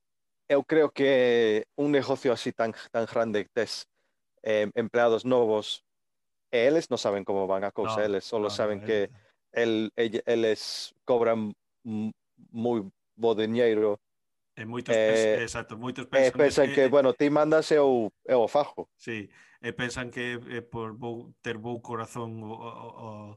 [0.52, 3.88] eu creo que un negocio así tan, tan grande tes
[4.44, 5.88] eh, empleados novos
[6.52, 9.10] e eles non saben como van a cousa, no, eles solo no, saben no, que
[9.56, 11.56] el, el, eles cobran
[12.52, 12.84] moi
[13.16, 13.98] bo diñeiro
[14.54, 18.46] E moitos, eh, exacto, moitos pensan, eh, pensan que, que, bueno, ti mandas eu, eu
[18.46, 18.86] o fajo.
[18.94, 19.26] Sí,
[19.58, 23.34] e pensan que eh, por bo, ter bou corazón o, o,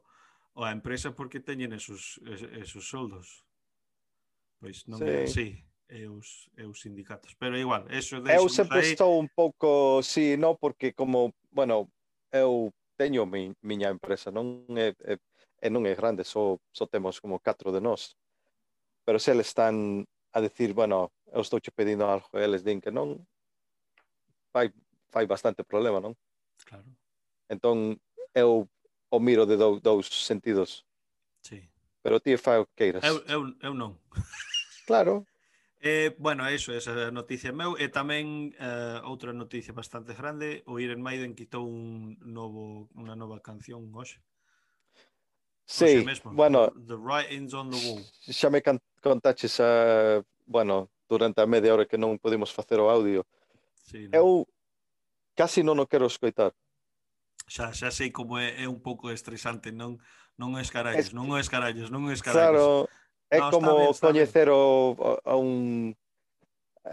[0.56, 2.16] ou a empresa porque teñen esos,
[2.56, 3.44] esos soldos.
[4.56, 5.04] Pois non sí.
[5.04, 5.48] é así
[5.92, 7.36] e os, e os sindicatos.
[7.36, 8.32] Pero igual, eso de...
[8.32, 8.96] Eu sempre aí...
[8.96, 11.92] estou un pouco, sí, no, porque como, bueno,
[12.32, 15.20] eu teño mi, miña empresa, non é, é,
[15.60, 18.16] e non é grande, só, só temos como catro de nós.
[19.04, 22.90] Pero se eles están a decir, bueno, eu estou che pedindo algo, eles din que
[22.90, 23.20] non,
[24.56, 24.72] fai,
[25.12, 26.16] fai bastante problema, non?
[26.64, 26.88] Claro.
[27.52, 28.00] Entón,
[28.32, 28.64] eu
[29.10, 30.84] o miro de dou, dous sentidos.
[31.42, 31.68] Sí.
[32.02, 33.02] Pero ti fai o que queiras.
[33.04, 33.98] Eu, eu, eu non.
[34.86, 35.26] Claro.
[35.80, 41.04] Eh, bueno, iso, esa noticia meu e tamén eh, outra noticia bastante grande, o Iron
[41.04, 44.18] Maiden quitou un novo unha nova canción hoxe.
[45.66, 48.02] Sí, mesmo, bueno, The Writings on the Wall.
[48.30, 48.62] Xa me
[49.02, 53.26] contaches a, bueno, durante a media hora que non podemos facer o audio.
[53.78, 54.14] Sí, no.
[54.14, 54.26] Eu
[55.36, 56.56] casi non o quero escoitar
[57.46, 59.98] xa, xa sei como é, é un pouco estresante, non
[60.36, 62.60] non es carallos, non es carallos, non es carallos.
[62.60, 62.90] Claro,
[63.32, 65.94] é no, como ben, coñecer o, a un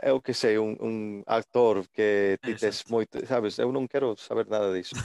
[0.02, 0.96] eu que sei, un, un
[1.28, 4.98] actor que ti tes moito, sabes, eu non quero saber nada disso.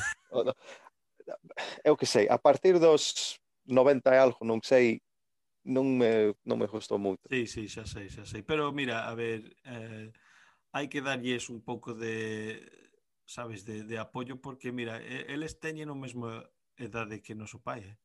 [1.84, 3.36] eu que sei, a partir dos
[3.68, 5.02] 90 e algo, non sei,
[5.64, 7.28] non me, non me gustou moito.
[7.28, 8.40] Sí, sí, xa sei, xa sei.
[8.40, 10.08] Pero mira, a ver, eh,
[10.72, 12.64] hai que darlles un pouco de
[13.28, 16.32] sabes, de, de apoio, porque, mira, eles teñen o mesmo
[16.80, 17.96] edade que noso pai, eh?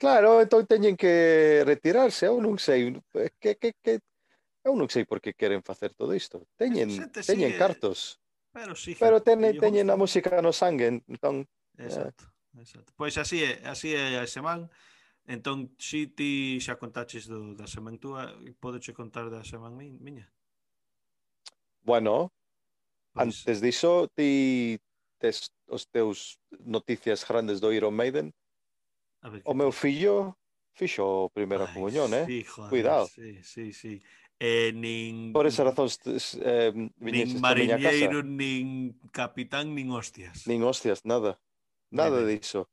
[0.00, 2.96] Claro, entón teñen que retirarse, eu non sei,
[3.42, 4.00] que, que, que,
[4.64, 6.48] eu non sei por que queren facer todo isto.
[6.56, 8.16] Teñen, Sente, teñen sigue, cartos.
[8.48, 11.44] Pero, sí, pero teñen, teñen a música no sangue, entón...
[11.76, 11.90] Eh.
[11.90, 12.24] Exacto,
[12.56, 12.64] eh.
[12.64, 12.90] exacto.
[12.96, 14.72] Pois así é, así é a semana.
[15.28, 18.32] Entón, si ti xa contaches do, da semana túa,
[18.64, 20.32] podeche contar da semana miña?
[21.84, 22.32] Bueno,
[23.14, 24.78] Antes diso, ti
[25.18, 28.32] tes os teus noticias grandes do Iron Maiden?
[29.22, 30.36] A ver, o meu fillo
[30.78, 32.24] fixo a primeira Ai, comunión, eh?
[32.26, 33.06] Sí, joder, Cuidado.
[33.08, 34.02] Sí, sí, sí.
[34.38, 35.32] Eh, nin...
[35.32, 40.46] Por esa razón eh, nin mariñeiro, nin capitán, nin hostias.
[40.46, 41.40] Nin hostias, nada.
[41.90, 42.38] Nada Bebe.
[42.38, 42.70] diso.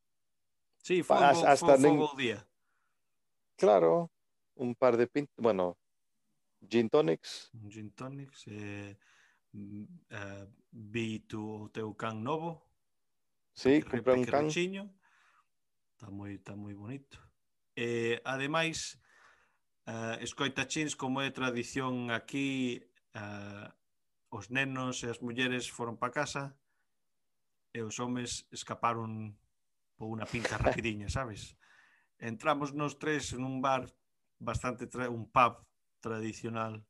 [0.83, 1.97] Sí, foi un, hasta nin...
[2.15, 2.45] día.
[3.57, 4.11] Claro,
[4.53, 5.29] un par de pint...
[5.37, 5.75] Bueno,
[6.69, 7.49] gin tonics.
[7.67, 8.95] Gin tonics, eh
[9.55, 12.67] uh, vi tu o teu can novo.
[13.55, 14.49] Sí, compré un can.
[14.49, 17.17] Está moi, está moi bonito.
[17.75, 18.99] E, ademais,
[19.87, 22.83] uh, escoita chins como é tradición aquí
[23.15, 23.71] uh,
[24.29, 26.59] os nenos e as mulleres foron pa casa
[27.71, 29.39] e os homes escaparon
[29.95, 31.55] por unha pinta rapidiña, sabes?
[32.19, 33.87] Entramos nos tres nun bar
[34.39, 35.63] bastante tra un pub
[36.03, 36.83] tradicional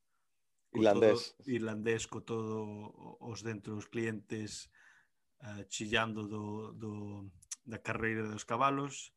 [0.75, 1.35] irlandés.
[1.35, 4.67] Todo, irlandés co todo os dentro os clientes
[5.41, 6.91] uh, chillando do, do,
[7.63, 9.15] da carreira dos cabalos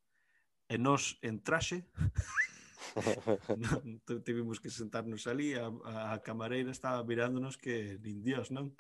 [0.69, 1.85] e nós en traxe
[3.57, 5.69] non, tivemos que sentarnos ali a,
[6.15, 8.75] a camareira estaba mirándonos que nin dios, non?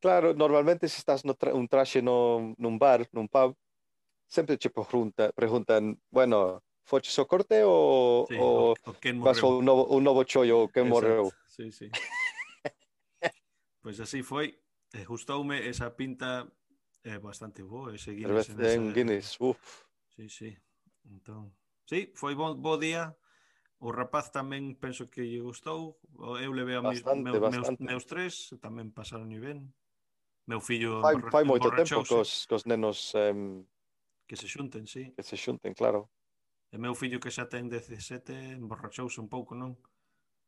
[0.00, 3.56] Claro, normalmente se estás no tra un traxe no, nun bar, nun pub,
[4.28, 9.64] sempre che pregunta, preguntan, bueno, foches o corte ou, sí, o, o, o vas un
[9.64, 11.24] novo, un novo chollo ou Exacto, morreu?
[11.56, 11.88] sí, sí.
[13.80, 14.60] pois así foi.
[14.92, 16.46] E eh, gustoume esa pinta
[17.02, 18.46] é bastante boa ese Guinness.
[18.46, 18.94] Cerveza en, ese...
[18.94, 19.88] Guinness, uf.
[20.14, 20.50] Sí, sí.
[21.10, 21.54] Entón,
[21.86, 23.16] sí, foi bo, bo día.
[23.78, 26.00] O rapaz tamén penso que lle gustou.
[26.40, 27.84] Eu levei a bastante, meus, bastante.
[27.84, 29.68] meus, meus tres, tamén pasaron ben.
[30.48, 33.66] Meu fillo fai, fai moito tempo cos, cos nenos um,
[34.24, 35.12] que se xunten, sí.
[35.12, 36.08] Que se xunten, claro.
[36.72, 39.76] E meu fillo que xa ten 17 emborrachouse un pouco, non?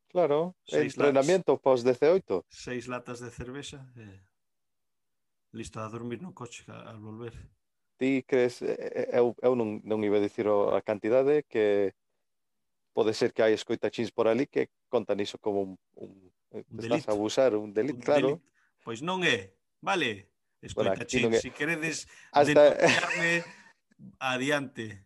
[0.09, 2.47] Claro, seis entrenamiento latas, pos 18.
[2.49, 4.25] Seis latas de cervexa eh,
[5.53, 7.37] listo a dormir no coche al volver.
[7.99, 11.93] Ti crees, eu, eu non, non iba a dicir a cantidade que
[12.95, 16.11] pode ser que hai escoitachins por ali que contan iso como un, un,
[16.55, 17.11] eh, un estás delito.
[17.11, 18.41] a abusar, un delito, claro.
[18.41, 18.49] Delito.
[18.81, 20.31] Pois non é, vale,
[20.63, 21.43] escoitachins, bueno, non é.
[21.43, 22.75] si queredes Hasta...
[22.75, 23.45] denunciarme
[24.19, 25.05] adiante.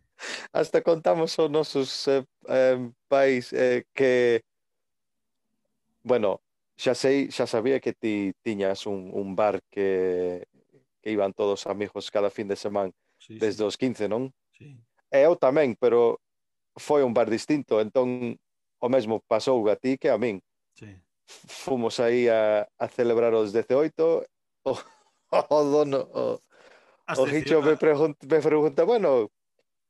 [0.53, 4.45] Hasta contamos aos nosos eh, eh, pais eh, que
[6.03, 6.41] bueno,
[6.77, 10.45] xa sei, xa sabía que ti tiñas un, un bar que,
[11.01, 13.63] que iban todos amigos cada fin de semana sí, desde sí.
[13.63, 14.29] Eh, os 15, non?
[14.51, 14.77] Sí.
[15.13, 16.19] Eu tamén, pero
[16.77, 18.37] foi un bar distinto, entón
[18.83, 20.41] o mesmo pasou a ti que a min.
[20.75, 20.91] Sí.
[21.47, 23.95] Fomos aí a, a celebrar oh, oh, oh, os 18,
[24.67, 24.71] o,
[25.31, 26.41] o dono, o,
[27.05, 29.29] As o Hicho me, pregunta, me pregunta, bueno,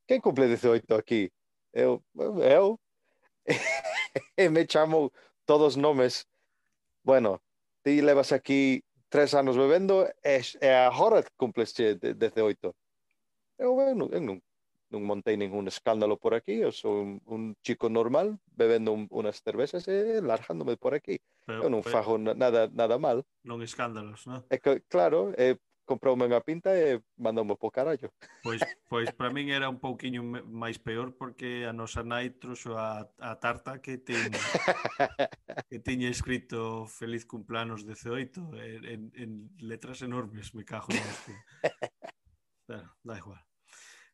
[0.06, 1.30] quen cumple 18 aquí?
[1.72, 2.02] Eu,
[2.42, 2.80] eu,
[4.36, 5.12] e me chamou
[5.44, 6.28] todos nomes,
[7.02, 7.42] bueno,
[7.82, 12.74] ti levas aquí tres anos bebendo e, e agora cumples 18.
[13.58, 14.42] Eu, eu, non, eu non,
[14.90, 19.38] non montei ningún escándalo por aquí, eu sou un, un chico normal bebendo un, unas
[19.38, 21.22] cervezas e largándome por aquí.
[21.46, 23.22] Pero, eu non pero, fago nada nada mal.
[23.46, 24.42] Non escándalos, non?
[24.50, 28.10] É que, claro, é, comproume unha pinta e mandoume po carallo.
[28.42, 33.04] Pois, pois para min era un pouquiño máis peor porque a nosa nai trouxo a,
[33.20, 34.32] a tarta que tiña
[35.70, 41.32] que tiña escrito feliz cumplanos 18 en, en, en letras enormes, me cago en este.
[42.66, 43.44] Pero, da igual.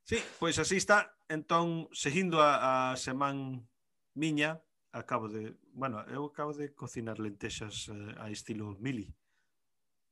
[0.03, 1.15] Sí, pois así está.
[1.31, 3.71] Entón, seguindo a, a semán
[4.19, 4.59] miña,
[4.93, 9.15] acabo de, bueno, eu acabo de cocinar lentexas eh, a estilo mili.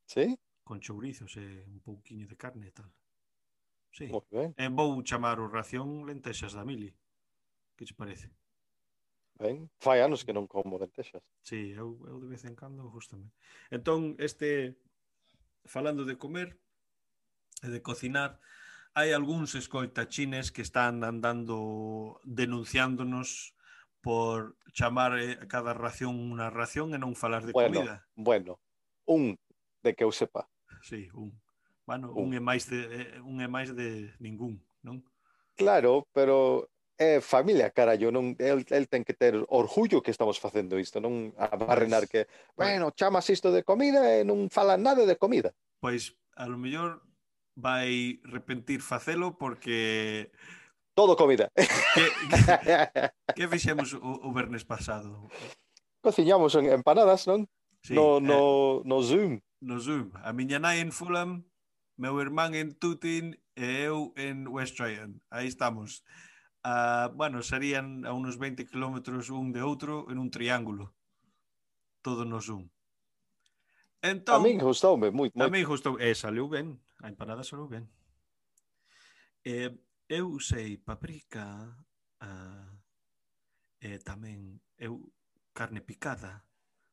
[0.07, 0.39] Sí?
[0.69, 2.93] con chourizos e un pouquiño de carne e tal.
[3.89, 4.05] Sí.
[4.05, 6.93] E eh, vou chamar o ración lentexas da mili.
[7.73, 8.29] Que che parece?
[9.33, 11.25] Ben, fai anos que non como lentexas.
[11.41, 13.33] Sí, eu, eu de vez en cando justamente.
[13.73, 14.77] Entón, este
[15.65, 16.53] falando de comer
[17.65, 18.37] e de cocinar,
[18.93, 23.57] hai algúns escoitachines que están andando denunciándonos
[24.05, 28.05] por chamar a cada ración unha ración e non falar de bueno, comida.
[28.13, 28.61] Bueno,
[29.09, 29.33] un
[29.81, 30.45] de que eu sepa
[30.81, 31.33] sí, un.
[31.85, 35.01] Bueno, un, un é máis de eh, un é máis de ningún, non?
[35.57, 40.37] Claro, pero é eh, familia, carallo, non el, el ten que ter orgullo que estamos
[40.37, 42.11] facendo isto, non a barrenar pois.
[42.11, 42.21] que,
[42.59, 45.55] bueno, chamas isto de comida e non falan nada de comida.
[45.79, 46.99] Pois a lo mellor
[47.55, 50.29] vai repentir facelo porque
[50.95, 51.49] todo comida.
[51.55, 51.65] Que,
[52.29, 55.31] que, que fixemos o, o vernes pasado?
[56.03, 57.47] Cociñamos en empanadas, non?
[57.81, 58.41] Sí, no, eh, no,
[58.79, 59.39] eh, no Zoom.
[59.61, 60.11] No Zoom.
[60.23, 61.43] A miña nai en Fulham,
[61.95, 65.19] meu irmán en Tutin e eu en West Tryon.
[65.29, 66.03] Aí estamos.
[66.59, 70.95] Uh, bueno, serían a unos 20 kilómetros un de outro en un triángulo.
[72.03, 72.67] Todo no Zoom.
[74.01, 75.35] Entón, a min gustoume moito.
[75.43, 77.83] A min gustou, e eh, saliu ben, a empanada saliu ben.
[79.43, 79.75] Eh,
[80.07, 81.67] eu sei paprika,
[82.23, 82.71] uh,
[83.83, 85.03] eh, tamén eu
[85.51, 86.47] carne picada,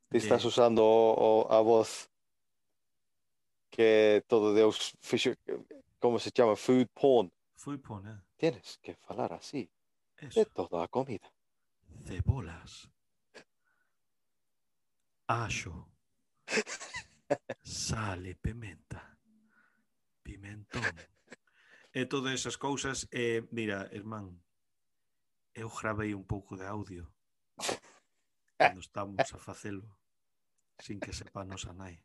[0.09, 2.11] Ti estás de- usando o, o, a voz
[3.71, 4.95] que todo Deus
[5.99, 6.57] como se chama?
[6.57, 7.31] Food porn.
[7.57, 8.21] Fui pon, eh?
[8.37, 9.71] Tienes que falar así
[10.19, 10.41] Eso.
[10.41, 11.29] de toda a comida.
[12.05, 12.89] Cebolas.
[15.27, 15.89] Acho.
[17.63, 19.19] Sale, pimenta.
[20.23, 20.85] Pimentón.
[21.93, 23.09] E todas esas cousas.
[23.11, 24.39] E, mira, irmán,
[25.55, 27.11] eu gravei un pouco de audio
[28.57, 29.97] cando estamos a facelo
[30.79, 32.01] sin que sepa a nosa nai.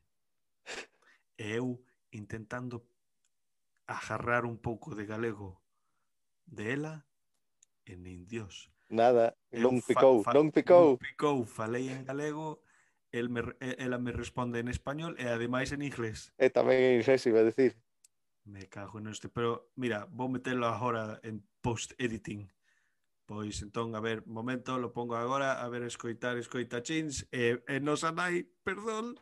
[1.36, 2.88] E eu intentando
[3.88, 5.60] agarrar un pouco de galego
[6.46, 7.08] de ela
[7.86, 8.72] e nin Dios.
[8.92, 10.96] Nada, eu non picou, fa, non picou.
[10.96, 12.60] Non picou, falei en galego,
[13.12, 16.36] el me, ela me responde en español e ademais en inglés.
[16.36, 17.80] E tamén en inglés, iba a decir.
[18.44, 22.52] Me cago en este, pero mira, vou metelo agora en post-editing.
[23.26, 27.80] Pois entón, a ver, momento, lo pongo agora, a ver, escoitar, escoita chins, e, e
[27.80, 29.16] nos anai, perdón.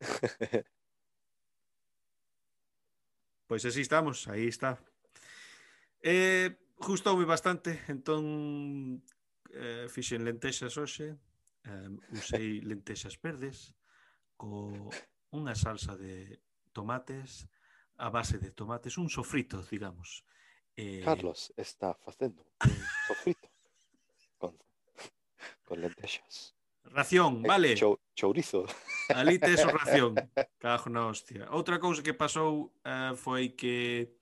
[3.48, 4.78] pois así estamos, aí está.
[6.02, 9.02] Eh, gustoume bastante, entón
[9.54, 11.16] eh, fixen lentexas hoxe,
[11.64, 13.72] eh, usei lentexas verdes,
[14.36, 14.68] co
[15.32, 16.44] unha salsa de
[16.76, 17.48] tomates,
[17.96, 20.26] a base de tomates, un sofrito, digamos,
[20.76, 21.02] Eh...
[21.04, 22.70] Carlos está facendo un
[23.08, 23.48] sofrito
[24.38, 24.58] con,
[25.64, 26.54] con lentexas.
[26.84, 27.74] Ración, eh, vale.
[27.74, 28.66] Chou, chourizo.
[29.08, 30.14] Ali tes o ración.
[30.58, 31.48] Cajo na hostia.
[31.50, 34.12] Outra cousa que pasou eh, uh, foi que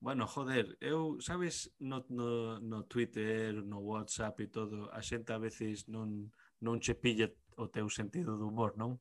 [0.00, 5.38] Bueno, joder, eu, sabes, no, no, no Twitter, no WhatsApp e todo, a xente a
[5.38, 6.32] veces non,
[6.64, 7.28] non che pilla
[7.60, 8.96] o teu sentido do humor, non?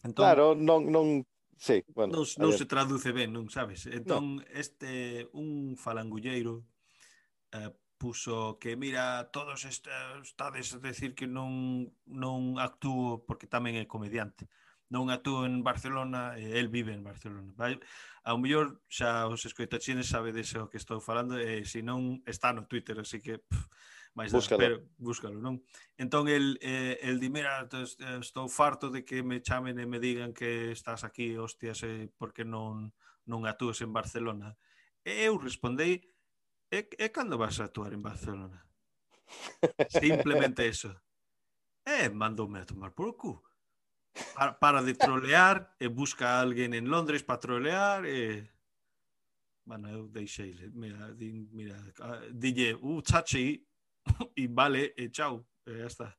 [0.00, 1.20] Entón, claro, non, non
[1.56, 3.88] Sí, bueno, non, non se traduce ben, non sabes?
[3.88, 4.44] Entón, no.
[4.52, 6.68] este un falangulleiro
[7.52, 13.88] eh, puso que mira, todos estades a decir que non non actúo porque tamén é
[13.88, 14.52] comediante.
[14.92, 17.50] Non actúo en Barcelona, e el vive en Barcelona.
[17.56, 17.80] Vai?
[18.22, 22.68] Ao mellor xa os escoitachines sabedes o que estou falando e se non está no
[22.68, 23.64] Twitter, así que pff,
[24.16, 24.58] máis búscalo.
[24.58, 25.60] Pero, búscalo, non?
[26.00, 30.00] Entón, el, eh, el di, mira, eh, estou farto de que me chamen e me
[30.00, 32.96] digan que estás aquí, hostias, eh, porque non,
[33.28, 34.56] non actúes en Barcelona.
[35.04, 36.00] E eu respondei,
[36.72, 38.64] e, e cando vas a actuar en Barcelona?
[39.92, 40.96] Simplemente eso.
[41.84, 43.32] E mandoume a tomar por o cu.
[44.32, 48.48] Para, para de trolear e busca a alguén en Londres para trolear e...
[49.66, 53.65] Bueno, eu deixei, mira, din, mira, ah, dille, uh, chachi,
[54.36, 56.16] e vale, e chao, e ya está.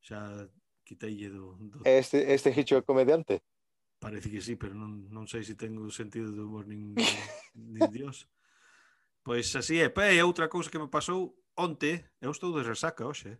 [0.00, 0.48] Xa
[0.84, 1.82] quiteille do, do...
[1.84, 3.42] Este, este Hicho é comediante?
[3.98, 6.94] Parece que sí, pero non, non sei se tengo sentido do humor nin,
[7.54, 8.30] nin dios.
[9.26, 9.90] Pois así é.
[9.90, 13.34] Pa, e outra cousa que me pasou onte, eu estou de resaca hoxe.
[13.34, 13.38] Eh.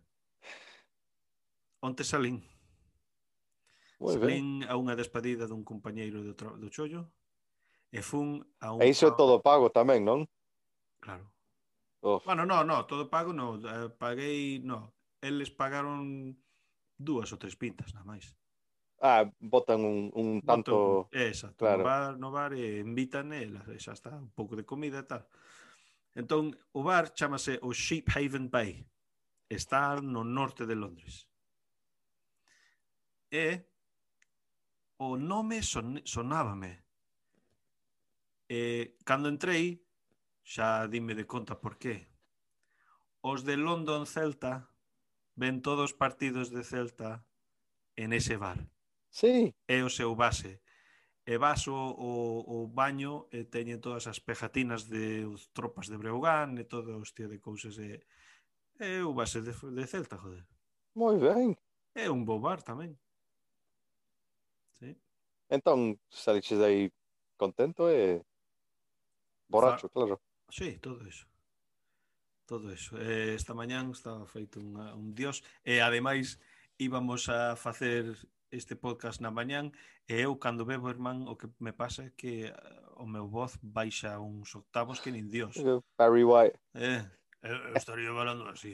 [1.79, 2.43] Onte salín.
[4.03, 7.07] Muy salín a unha despedida dun compañeiro do, do chollo
[7.91, 8.83] e fun a un...
[8.83, 10.27] E iso é todo pago tamén, non?
[10.99, 11.31] Claro.
[12.01, 12.25] Of.
[12.25, 14.95] Bueno, no, no, todo pago no, eh, paguei, no.
[15.19, 16.31] Eles pagaron
[16.95, 18.31] dúas ou tres pintas, nada máis.
[18.99, 21.07] Ah, botan un, un tanto...
[21.07, 21.83] Botan, eh, exacto, claro.
[21.83, 23.47] no bar, no bar e invitan, e
[23.79, 25.27] xa está, un pouco de comida e tal.
[26.15, 28.83] Entón, o bar chamase o Sheep Haven Bay.
[29.49, 31.27] Está no norte de Londres.
[33.31, 33.67] E
[34.99, 36.83] o nome son, sonábame.
[38.49, 39.79] E, cando entrei,
[40.49, 42.09] xa dime de conta por qué.
[43.21, 44.73] Os de London Celta
[45.37, 47.21] ven todos os partidos de Celta
[47.93, 48.57] en ese bar.
[49.13, 49.53] Sí.
[49.69, 50.57] É o seu base.
[51.21, 56.57] E vas o, o baño e teñe todas as pejatinas de os tropas de Breogán
[56.57, 58.01] e todo hostia de cousas e,
[58.81, 60.49] é o base de, de Celta, joder.
[60.97, 61.53] Moi ben.
[61.93, 62.97] É un bo bar tamén.
[64.81, 64.97] Sí.
[65.45, 66.89] Entón, saliches aí
[67.37, 68.25] contento e
[69.45, 69.93] borracho, Fa...
[69.93, 70.17] claro.
[70.49, 71.25] Sí, todo eso.
[72.45, 72.97] Todo eso.
[72.99, 76.41] Eh, esta mañán estaba feito unha, un dios e ademais
[76.81, 78.17] íbamos a facer
[78.49, 79.69] este podcast na mañán
[80.09, 82.53] e eu cando bebo, irmán, o que me pasa é que eh,
[82.97, 85.53] o meu voz baixa uns octavos que nin dios.
[85.93, 86.57] Barry White.
[86.73, 87.05] Eh,
[87.45, 88.73] eu estaría falando así,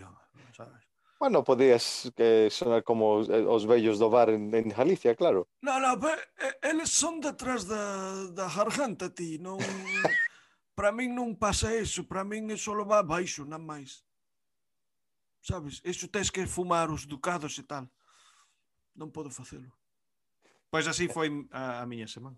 [0.55, 0.87] sabes?
[1.19, 5.47] Bueno, podías que sonar como eh, os vellos do bar en, en Galicia, claro.
[5.59, 6.15] No, no, pero
[6.63, 9.59] eles son detrás da, da garganta, ti, non...
[10.75, 14.03] Para min non pasa eso, para min é solo va baixo, non máis.
[15.39, 17.87] Sabes, eso tens que fumar os ducados e tal.
[18.99, 19.71] Non podo facelo.
[20.67, 22.35] Pois así foi a, a miña semana.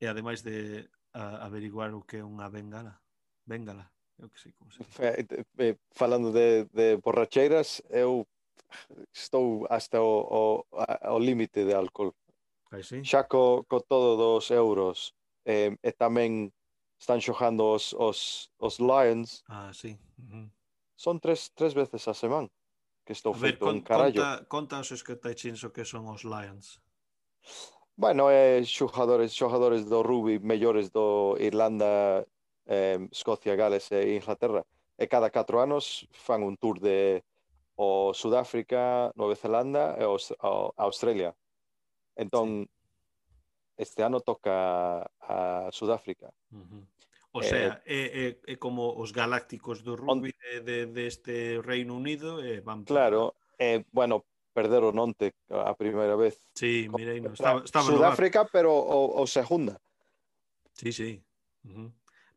[0.00, 2.96] E ademais de a, averiguar o que é unha bengala.
[3.44, 5.20] Bengala, eu que sei como se eh,
[5.60, 8.24] eh, Falando de, de borracheiras, eu
[9.12, 10.64] estou hasta o, o,
[11.12, 12.16] o límite de alcohol.
[12.72, 13.04] Aí sí.
[13.04, 15.12] Xa co, co todo dos euros
[15.44, 16.55] eh, e tamén
[16.98, 19.44] están xogando os, os, os Lions.
[19.48, 19.98] Ah, sí.
[20.18, 20.50] Uh -huh.
[20.96, 22.48] Son tres, tres veces a semana
[23.04, 24.20] que estou a feito ver, con, un carallo.
[24.20, 26.80] Conta, contanos os que o que son os Lions.
[27.96, 32.26] Bueno, é eh, xogadores, xogadores do rugby mellores do Irlanda,
[32.66, 34.66] eh, Escocia, Gales e Inglaterra.
[34.98, 37.22] E cada 4 anos fan un tour de
[37.76, 40.32] o Sudáfrica, Nova Zelanda e Aust
[40.76, 41.36] Australia.
[42.16, 42.75] Entón, sí
[43.76, 46.32] este ano toca a Sudáfrica.
[46.52, 46.82] Uh -huh.
[47.36, 50.64] O sea, eh, é, é, é como os galácticos do rugby on...
[50.64, 52.84] de, de, de Reino Unido eh, van.
[52.84, 54.24] Claro, eh, bueno,
[54.56, 56.40] perderon onte a primeira vez.
[56.56, 59.76] Sí, mirei, no, estaba, estaba Sudáfrica, no pero o, o segunda.
[60.72, 61.20] Sí, sí.
[61.64, 61.88] Uh -huh.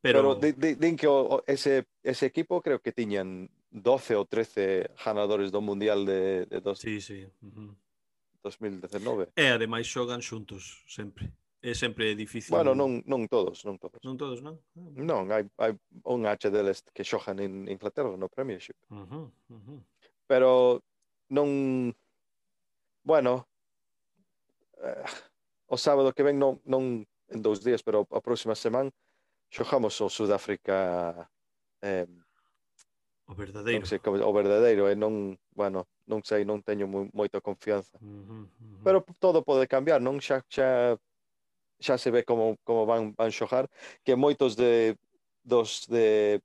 [0.01, 4.19] Pero, pero di, di, din que o, o, ese, ese equipo creo que tiñan 12
[4.19, 6.79] ou 13 ganadores do Mundial de, de dos.
[6.79, 7.23] Sí, sí.
[7.39, 7.71] Uh -huh.
[8.43, 9.31] 2019.
[9.35, 11.31] E ademais xogan xuntos sempre.
[11.61, 12.55] É sempre difícil.
[12.55, 13.99] Bueno, non, non todos, non todos.
[13.99, 14.55] Non todos, non?
[14.79, 15.75] Ah, non, hai, hai
[16.07, 18.79] un H deles que xojan en Inglaterra no Premiership.
[18.87, 19.79] Uh -huh, uh -huh.
[20.23, 20.79] Pero
[21.27, 21.91] non...
[23.03, 23.43] Bueno,
[24.79, 25.03] eh,
[25.67, 28.89] o sábado que ven non, non en dous días, pero a próxima semana
[29.51, 31.27] xojamos o Sudáfrica
[31.81, 32.07] eh,
[33.29, 33.77] O verdadeiro.
[33.77, 37.93] Non sei, o verdadeiro e non, bueno, non sei, non teño moi, moita confianza.
[38.01, 38.81] Uh -huh, uh -huh.
[38.81, 40.97] Pero todo pode cambiar, non xa xa
[41.77, 43.69] xa se ve como como van van xogar
[44.01, 44.97] que moitos de
[45.45, 46.41] dos de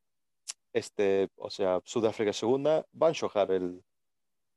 [0.75, 3.81] este, o sea, Sudáfrica segunda van xogar el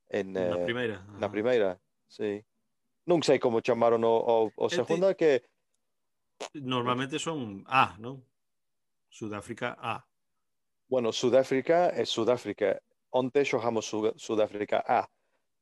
[0.10, 1.06] en na eh, primeira.
[1.16, 1.80] Na primeira,
[2.12, 2.44] sí.
[3.08, 5.20] Non sei como chamaron o o, o segunda este...
[5.20, 5.32] que
[6.60, 8.20] normalmente son A, non?
[9.08, 10.04] Sudáfrica A.
[10.88, 12.80] Bueno, Sudáfrica es Sudáfrica.
[13.12, 15.10] Antes yo llamamos Sud Sudáfrica A,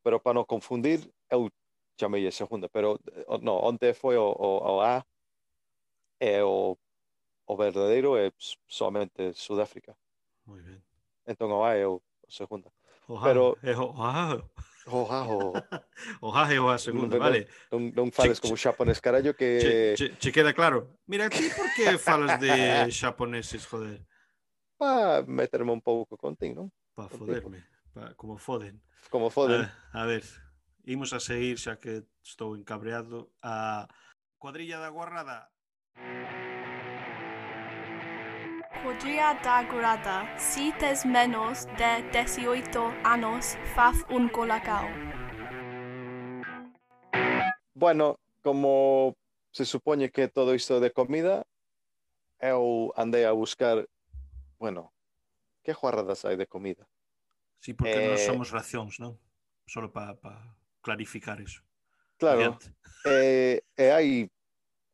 [0.04, 1.50] pero para no confundir, eu
[1.98, 5.06] chamei a segunda, pero eh, no, antes fue o, o, o A,
[6.20, 6.78] e o,
[7.46, 9.96] o, verdadero es solamente Sudáfrica.
[10.46, 10.84] Muy bien.
[11.26, 12.72] Entonces o A es o, segunda.
[13.08, 14.44] Ojajo, pero, es Oahu.
[14.88, 15.54] Oahu.
[16.22, 17.48] Oahu a segunda, vale.
[17.72, 18.12] Non, non
[18.42, 19.60] como japonés, carallo, que...
[19.60, 20.98] Che, che, che queda claro.
[21.08, 24.06] Mira, ti por qué falas de japoneses, joder?
[24.78, 26.68] Pa meterme un pouco contigo, non?
[26.96, 27.26] Pa Contigo.
[27.26, 27.60] foderme,
[27.94, 28.80] pa, como foden.
[29.10, 29.68] Como foden.
[29.94, 30.24] A, a ver,
[30.86, 33.88] imos a seguir, xa que estou encabreado, a
[34.38, 35.50] cuadrilla da guarrada.
[38.84, 40.38] Cuadrilla da Grada.
[40.38, 44.86] Si tes menos de 18 años, faz un colacao.
[47.74, 49.16] Bueno, como
[49.52, 51.48] se supoñe que todo isto de comida,
[52.40, 53.88] eu andei a buscar,
[54.58, 54.94] Bueno,
[55.64, 56.88] que guarradas hai de comida?
[57.60, 58.08] Sí, porque eh...
[58.08, 59.18] non somos racións, non?
[59.66, 61.66] Solo para pa clarificar eso.
[62.22, 62.40] Claro.
[62.40, 62.74] Adiante.
[63.06, 64.30] Eh, e hai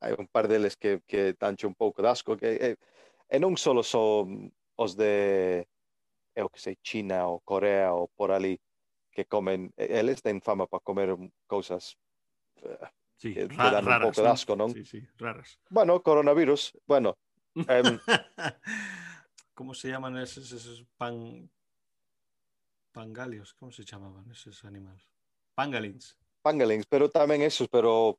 [0.01, 2.69] hai un par deles que, que tancho un pouco de asco que e,
[3.29, 4.49] e non só son
[4.79, 5.67] os de
[6.33, 8.57] eu que sei, China ou Corea ou por ali
[9.11, 11.11] que comen, eles ten fama para comer
[11.45, 11.99] cousas
[12.63, 12.87] eh,
[13.19, 14.71] sí, que, ra, dan raras, un pouco de asco, non?
[14.71, 15.59] Sí, sí, raras.
[15.69, 17.19] Bueno, coronavirus, bueno,
[17.67, 17.99] em,
[19.61, 21.47] ¿Cómo se llaman esos, esos pan...
[22.91, 23.53] pangalios?
[23.53, 25.05] ¿Cómo se llamaban esos animales?
[25.53, 26.17] Pangalins.
[26.41, 28.17] pangalings, pero tamén esos, pero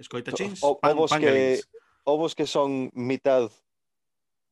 [0.00, 0.64] Escoitachins?
[0.64, 1.68] O- ovos que- pangalins.
[2.08, 3.52] ovos que son mitad,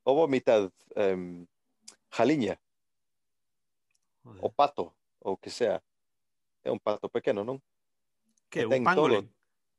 [0.04, 1.48] ovo mitad em,
[2.12, 2.60] jaliña,
[4.20, 4.44] Joder.
[4.44, 4.92] o pato,
[5.24, 5.80] ou que sea.
[6.60, 7.64] É un pato pequeno, non?
[8.52, 9.24] Que, un pangolin?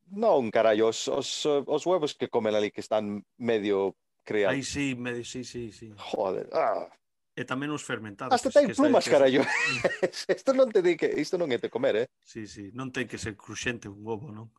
[0.09, 3.93] Non, carallo, os, os, os huevos que comen ali que están medio
[4.27, 4.51] creado.
[4.51, 5.93] Aí sí, me, sí, sí, sí.
[5.95, 6.91] Joder, ah.
[7.37, 8.33] E tamén os fermentados.
[8.33, 9.13] Hasta ten plumas, que...
[9.13, 9.45] carallo.
[10.27, 11.07] isto non te di que...
[11.07, 12.07] Isto non é te comer, eh?
[12.19, 12.73] Sí, sí.
[12.75, 14.49] Non ten que ser cruxente un ovo, non?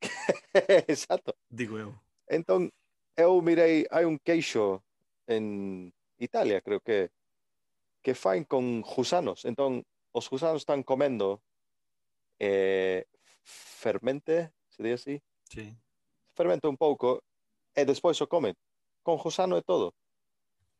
[0.90, 1.36] Exacto.
[1.46, 1.92] Digo eu.
[2.26, 2.72] Entón,
[3.14, 4.80] eu mirei, hai un queixo
[5.28, 7.12] en Italia, creo que,
[8.00, 9.44] que fain con gusanos.
[9.44, 9.84] Entón,
[10.16, 11.44] os gusanos están comendo
[12.40, 13.04] eh,
[13.44, 15.14] fermente, se di así?
[15.52, 15.68] Sí.
[16.32, 17.22] Fermenta un pouco
[17.74, 18.54] e despois o comen,
[19.02, 19.94] con Josano e todo.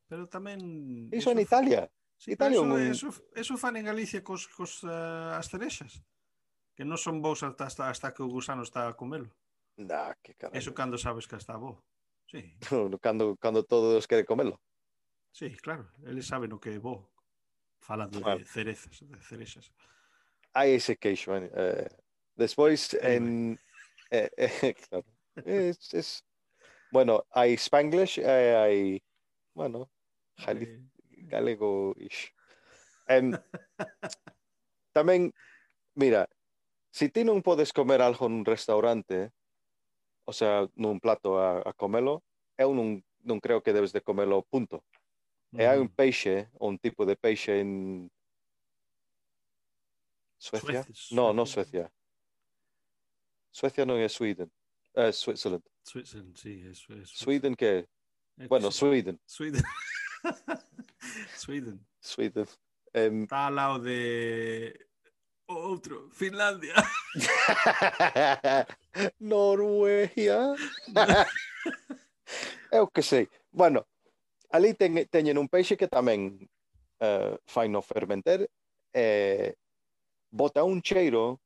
[0.09, 1.11] Pero tamén...
[1.11, 1.91] Iso, en Italia.
[2.17, 2.81] Sí, Italia iso, un...
[2.81, 6.01] eso, eso fan en Galicia cos, cos eh, uh, as cerexas,
[6.79, 9.29] que non son bous hasta, hasta, hasta que o gusano está a comelo.
[9.75, 10.55] Da, que caralho.
[10.55, 11.83] Eso cando sabes que está bo.
[12.31, 12.55] Sí.
[13.05, 14.63] cando, cando todos quere comelo.
[15.35, 17.11] Sí, claro, eles saben o que é bo.
[17.83, 18.41] Falando vale.
[18.41, 19.69] de cerezas, de cerexas.
[20.55, 21.89] Hai ese queixo, eh, eh
[22.37, 23.59] Despois, en...
[24.11, 25.05] Eh, eh, claro.
[25.37, 26.25] Es, es,
[26.95, 29.03] Bueno, hay Spanglish, eh, hay,
[29.53, 29.91] bueno,
[31.27, 32.33] galego-ish.
[34.93, 35.35] También,
[35.97, 36.29] mira,
[36.93, 39.33] si tú no puedes comer algo en un restaurante,
[40.25, 42.23] o sea, en un plato a, a comerlo,
[42.57, 44.85] yo no, creo que debes de comerlo, punto.
[45.51, 45.61] Mm.
[45.63, 45.97] Hay un mm.
[45.97, 48.09] peixe, un tipo de peixe en
[50.39, 50.87] Suecia.
[51.11, 51.91] No, no Suecia.
[53.51, 54.53] Suecia no es Sweden,
[54.95, 55.74] uh, Switzerland.
[55.85, 57.11] Switzerland, sí, eso es.
[57.11, 57.79] Sweden que é?
[58.39, 58.71] É que Bueno.
[58.73, 59.21] Sweden.
[59.27, 59.63] Sweden.
[61.37, 61.87] Sweden.
[62.01, 62.47] Sweden.
[62.95, 64.75] Em, Está ao lado de
[65.47, 66.75] outro, Finlandia.
[69.21, 70.55] Noruega.
[72.73, 73.29] Eu que sei.
[73.53, 73.87] Bueno,
[74.51, 76.49] ali ten, teñen un peixe que tamén
[77.05, 78.49] uh, fai no fermenter
[78.91, 79.55] e
[80.33, 81.39] bota un cheiro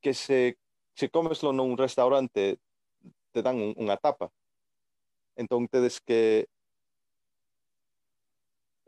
[0.00, 0.56] que se,
[0.94, 2.60] se comeslo nun restaurante
[3.38, 4.34] te dan un, unha tapa.
[5.38, 6.50] Entón tedes que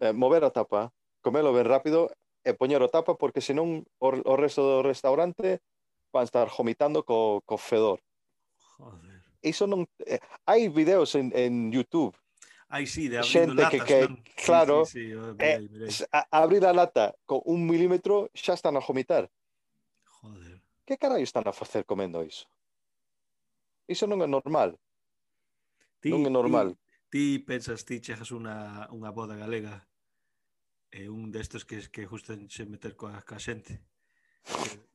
[0.02, 0.90] eh, mover a tapa,
[1.22, 2.10] comelo ben rápido
[2.42, 5.62] e poñer o tapa porque senón o, o resto do restaurante
[6.10, 8.02] van estar vomitando co, co fedor.
[8.74, 9.22] Joder.
[9.46, 10.18] Iso non eh,
[10.50, 12.18] hai videos en, en YouTube
[12.70, 14.22] Ai, sí, de xente latas, que, que non?
[14.38, 15.88] claro, sí, sí, sí, mirei, mirei.
[15.90, 19.26] Eh, a, abrir a lata con un milímetro xa están a vomitar.
[20.22, 20.62] Joder.
[20.86, 22.46] Que carallo están a facer comendo iso?
[23.90, 24.78] Iso non é normal.
[25.98, 26.78] Ti, non é normal.
[27.10, 29.82] Ti, ti pensas ti chegas unha, unha boda galega
[30.94, 33.82] é un destos que que gustan se meter coa, coa xente.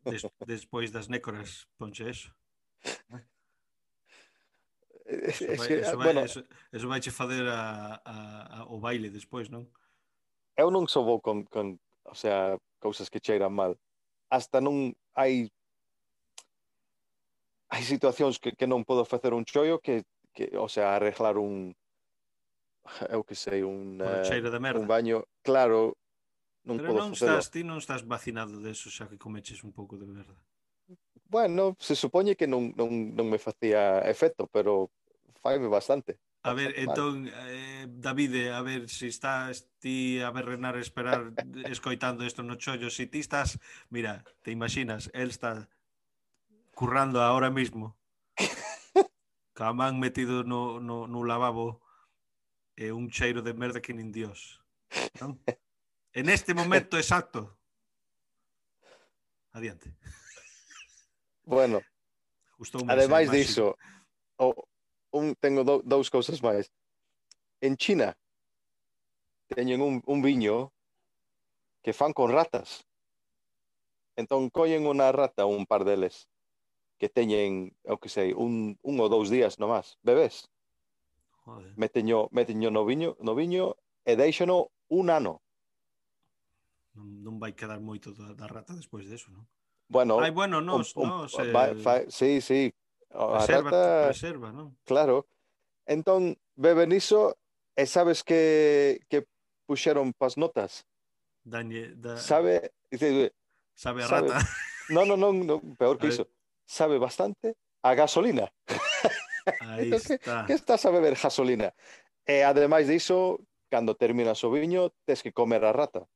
[0.08, 2.32] Des, despois das nécoras ponche eso.
[5.06, 6.40] Es, eh, eso eh, vai, eso, ah, vai, bueno, eso,
[6.72, 8.16] eso vai che fader a, a,
[8.56, 9.68] a, o baile despois, non?
[10.56, 11.78] Eu non sou bo con, con
[12.08, 13.76] o sea, cousas que cheiran mal.
[14.32, 15.52] Hasta non hai
[17.70, 20.06] hai situacións que, que non podo facer un chollo que,
[20.36, 21.74] que o sea, arreglar un
[23.10, 24.80] eu que sei, un, un, eh, cheiro de merda.
[24.80, 25.98] un baño, claro,
[26.66, 27.42] non Pero podo non facelo.
[27.42, 30.38] estás, ti non estás vacinado de eso, xa que comeches un pouco de merda.
[31.26, 34.94] Bueno, se supoñe que non, non, non me facía efecto, pero
[35.42, 36.22] faime bastante.
[36.46, 41.34] A ver, entón, eh, Davide, eh, a ver se si estás ti a berrenar esperar
[41.66, 43.58] escoitando isto no chollo, se si ti estás,
[43.90, 45.70] mira, te imaginas, el está
[46.76, 47.98] currando ahora mismo,
[49.54, 51.82] ca man metido no, no, no lavabo
[52.76, 54.60] e un cheiro de merda que nin dios.
[55.20, 55.40] Non?
[56.12, 57.58] En este momento exacto.
[59.56, 59.96] Adiante.
[61.44, 61.80] Bueno,
[62.60, 63.80] Gustoume ademais eh, diso,
[64.36, 64.68] o,
[65.12, 66.68] un, tengo do, dous cousas máis.
[67.64, 68.12] En China
[69.48, 70.76] teñen un, un viño
[71.80, 72.84] que fan con ratas.
[74.20, 76.28] Entón collen unha rata un par deles
[76.98, 80.48] que teñen, eu que sei, un, un ou dous días nomás, bebés.
[81.44, 81.74] Joder.
[81.78, 83.76] Meteño, meteño no viño, no viño
[84.06, 85.44] e deixano un ano.
[86.96, 89.44] Non, non vai quedar moito da, da rata despois deso, non?
[89.92, 92.74] Bueno, Ai, bueno, nos, un, un, nos, va, eh, fa, sí, sí,
[93.12, 94.74] a reserva, rata, reserva, non?
[94.88, 95.28] Claro.
[95.86, 97.38] Entón, beben iso
[97.76, 99.28] e sabes que, que
[99.68, 100.88] puxeron pas notas.
[101.44, 102.18] Dañe, da...
[102.18, 102.74] Sabe,
[103.76, 104.40] sabe a rata.
[104.90, 106.30] Non, no, no, no, no, peor que iso
[106.66, 108.52] sabe bastante a gasolina.
[109.62, 110.46] Aí está.
[110.46, 111.74] que estás a beber gasolina?
[112.26, 116.10] Eh, e ademais diso, cando terminas o viño, tes que comer a rata.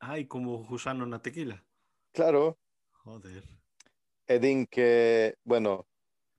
[0.00, 1.64] Ai, como gusano na tequila.
[2.12, 2.60] Claro.
[3.04, 3.44] Joder.
[4.28, 5.88] E din que, bueno...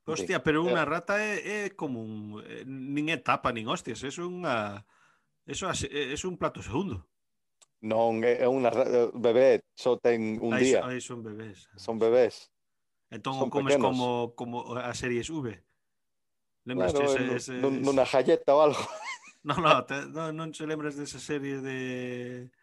[0.05, 2.41] Hostia, pero eh, unha rata é, é como un...
[2.65, 4.01] Nin é tapa, nin hostias.
[4.05, 4.85] É unha...
[5.49, 7.09] Eso é, é un plato segundo.
[7.81, 8.69] Non, é unha
[9.17, 10.85] bebé, só ten un Ai, día.
[10.85, 11.65] Ai, son bebés.
[11.81, 12.50] Son bebés.
[13.11, 13.91] Entón Son comes pequenos.
[13.91, 15.51] como, como a series V.
[16.63, 18.81] Lembras claro, ese, ese, nun, nunha galleta ou algo.
[19.41, 22.53] No, no, te, no, non se lembras desa serie de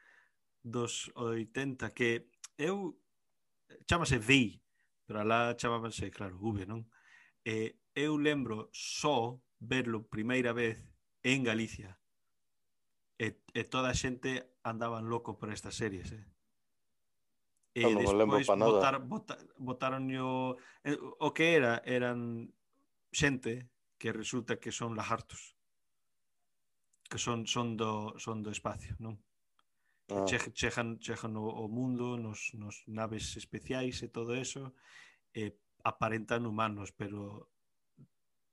[0.62, 2.94] dos 80 que eu
[3.82, 4.62] chamase V,
[5.02, 6.86] pero alá chamábanse, claro, V, non?
[7.42, 10.78] Eh, eu lembro só verlo primeira vez
[11.26, 11.98] en Galicia.
[13.18, 16.22] E, e toda a xente andaban loco por estas series, eh?
[17.78, 20.58] E non despois votar, votar, botaron eh, o,
[21.22, 22.50] o que era eran
[23.14, 25.54] xente que resulta que son lagartos
[27.08, 29.16] que son son do son do espacio, non?
[30.12, 30.24] Ah.
[30.28, 34.74] Che, chejan chejan o, o mundo nos nos naves especiais e todo eso
[35.32, 37.48] e aparentan humanos, pero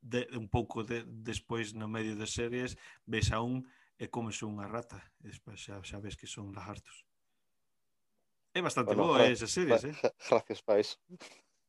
[0.01, 3.65] de, un pouco de, despois no medio das series ves a un
[3.95, 7.07] e comes unha rata, e despois xa, xa ves que son lagartos.
[8.55, 9.91] É bastante bueno, boa esa serie, eh?
[9.91, 10.11] eh.
[10.29, 10.97] Gracias para iso.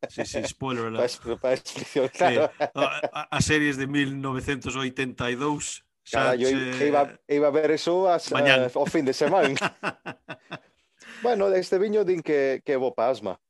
[0.09, 1.19] Sí, sí, spoiler alert.
[1.19, 2.51] Para, para explicar, claro.
[2.57, 2.63] Sí.
[2.75, 6.87] A, a, a series de 1982 Cara, xa, yo che...
[6.87, 8.71] iba, iba a ver eso as, eh, Mañán.
[8.75, 9.51] o fin de semana.
[11.23, 13.41] bueno, este viño din que, que é bo para asma.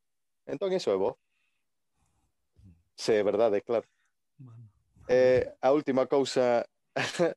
[0.47, 1.21] Entón, iso é bo.
[2.97, 3.85] Se é verdade, claro.
[4.39, 4.65] Bueno.
[5.09, 6.65] Eh, a última cousa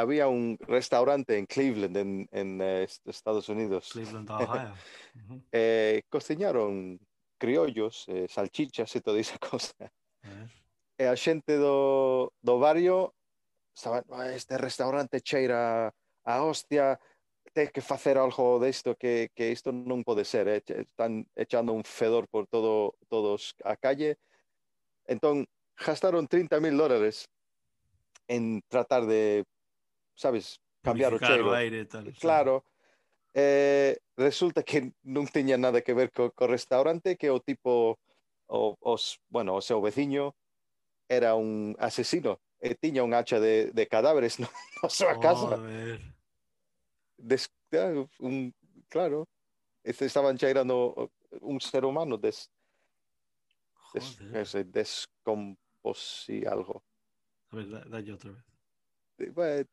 [0.00, 4.74] había un restaurante en Cleveland en, en eh, est- Estados Unidos Cleveland, Ohio.
[5.14, 5.42] Ujú.
[5.52, 6.98] eh, cociñaron
[7.38, 9.74] criollos, eh, salchichas e toda esa cousa.
[10.22, 10.48] A ver.
[11.00, 13.14] E a xente do, do barrio
[13.72, 15.88] estaba, "Ah, este restaurante cheira
[16.24, 17.00] a hostia,
[17.56, 20.60] tens que facer algo desto que, que isto non pode ser, eh?
[20.60, 24.20] están echando un fedor por todo todos a calle.
[25.08, 27.24] Entón, gastaron 30 mil dólares
[28.28, 29.42] en tratar de,
[30.20, 32.64] sabes, cambiar o aire, tal, claro.
[33.32, 37.98] Eh, resulta que no tenía nada que ver con, con restaurante, que o tipo,
[38.46, 38.96] o, o,
[39.28, 40.36] bueno, o sea, o vecino
[41.08, 44.48] era un asesino, eh, tenía un hacha de, de cadáveres no,
[44.82, 45.58] no su oh, casa.
[47.16, 47.50] Des,
[48.18, 48.54] un,
[48.88, 49.26] claro,
[49.82, 51.10] este, estaban chairando
[51.40, 52.50] un ser humano des,
[53.94, 55.08] des, des
[56.46, 56.82] algo.
[57.50, 58.44] A ver, dale otra vez.
[59.18, 59.68] Eh, bueno,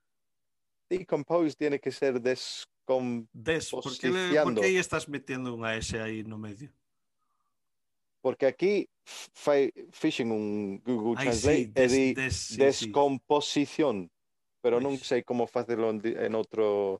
[0.89, 3.27] decomposed tiene que ser descom...
[3.33, 4.09] Des, por que,
[4.43, 6.71] por que aí estás metendo unha S aí no medio?
[8.21, 8.89] Porque aquí
[9.33, 14.11] fai, fixen un Google Ay, Translate sí, des, di des, sí, descomposición, sí.
[14.59, 16.99] pero non sei como facelo en, en outro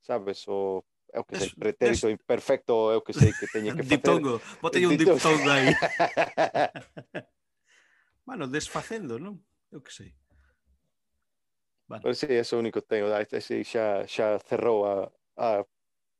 [0.00, 0.80] sabes, o
[1.12, 2.16] é o que sei, pretérito des...
[2.16, 4.00] imperfecto, é o que sei que teñe que facer.
[4.00, 5.68] diptongo, botei un diptongo aí.
[8.28, 9.36] bueno, desfacendo, non?
[9.68, 10.16] Eu que sei.
[11.92, 12.04] Bueno.
[12.04, 13.12] Pero sí, eso é o único que tengo.
[13.44, 15.60] sí, xa, xa cerrou a, a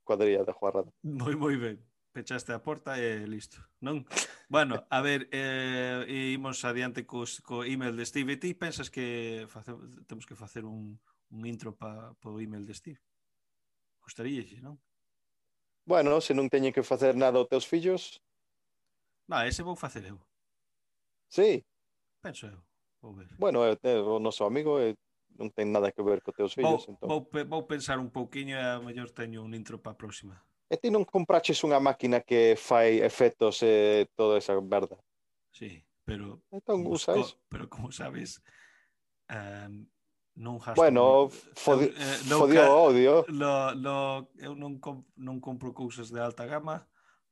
[0.04, 0.92] cuadrilla da Juarrada.
[1.00, 1.80] Moi, moi ben.
[2.12, 4.04] Pechaste a porta e eh, listo, non?
[4.52, 6.04] Bueno, a ver, eh,
[6.36, 8.36] imos adiante cos, co email de Steve.
[8.36, 9.72] E ti pensas que face,
[10.04, 11.00] temos que facer un,
[11.32, 13.00] un intro para o email de Steve?
[14.04, 14.76] Gostaría, non?
[15.88, 18.20] Bueno, se non teñen que facer nada os teus fillos...
[19.24, 20.20] Na, ese vou facer eu.
[21.32, 21.64] Sí?
[22.20, 22.60] Penso eu.
[23.00, 23.32] Vou ver.
[23.40, 24.92] Bueno, é, é o noso amigo, é,
[25.42, 26.86] non ten nada que ver co teus fillos.
[26.86, 27.10] Entón.
[27.10, 30.38] vou, vou pensar un pouquiño e a mellor teño un intro para a próxima.
[30.70, 34.94] E ti non compraches unha máquina que fai efectos e toda esa merda.
[35.50, 36.38] Sí, pero...
[36.54, 37.34] Entón busco, usas.
[37.50, 38.38] Pero como sabes,
[39.26, 39.82] um,
[40.38, 40.78] non gasto...
[40.78, 41.26] Bueno,
[41.58, 43.14] fodi, eh, eh non fodido ca, odio.
[43.28, 43.96] Lo, lo,
[44.38, 46.86] eu non, com, non compro cousas de alta gama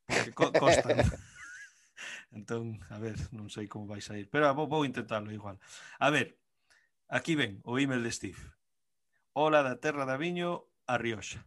[0.04, 0.98] porque co, costan.
[2.36, 4.28] entón, a ver, non sei como vai sair.
[4.28, 5.56] Pero vou, vou intentarlo igual.
[5.96, 6.39] A ver,
[7.12, 8.38] Aquí ven o email de Steve.
[9.34, 11.42] Ola da terra da viño a Rioxa.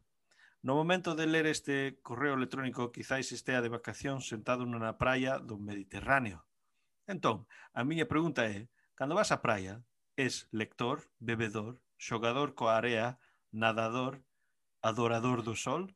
[0.59, 5.55] No momento de ler este correo electrónico quizáis estea de vacación sentado na praia do
[5.55, 6.43] Mediterráneo.
[7.07, 9.88] Entón, a miña pregunta é, cando vas á praia,
[10.20, 13.16] es lector, bebedor, xogador coa area,
[13.55, 14.20] nadador,
[14.84, 15.95] adorador do sol?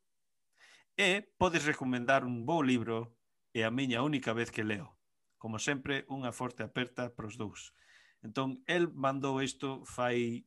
[0.96, 3.12] E podes recomendar un bo libro
[3.52, 4.96] e a miña única vez que leo.
[5.36, 7.76] Como sempre, unha forte aperta pros dous.
[8.28, 10.44] Entón, el mandou isto fai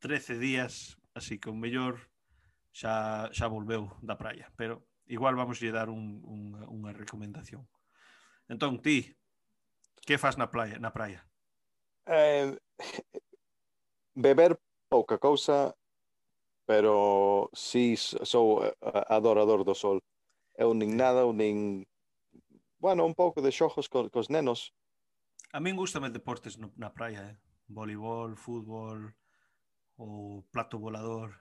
[0.00, 2.00] 13 días, así que o mellor
[2.72, 7.68] xa, xa volveu da praia, pero igual vamos lle dar un, un, unha recomendación.
[8.48, 9.04] Entón, ti,
[10.00, 10.80] que faz na praia?
[10.80, 11.28] Na praia?
[12.08, 12.56] Eh,
[14.16, 14.56] beber
[14.88, 15.76] pouca cousa,
[16.64, 18.64] pero si sí, sou
[19.12, 20.00] adorador do sol.
[20.56, 21.84] Eu nin nada, eu nin...
[22.80, 24.72] Bueno, un pouco de xojos co, cos nenos,
[25.52, 27.36] A min gustame deportes no, na praia, eh?
[27.68, 29.14] voleibol, fútbol,
[29.98, 31.34] ou plato volador,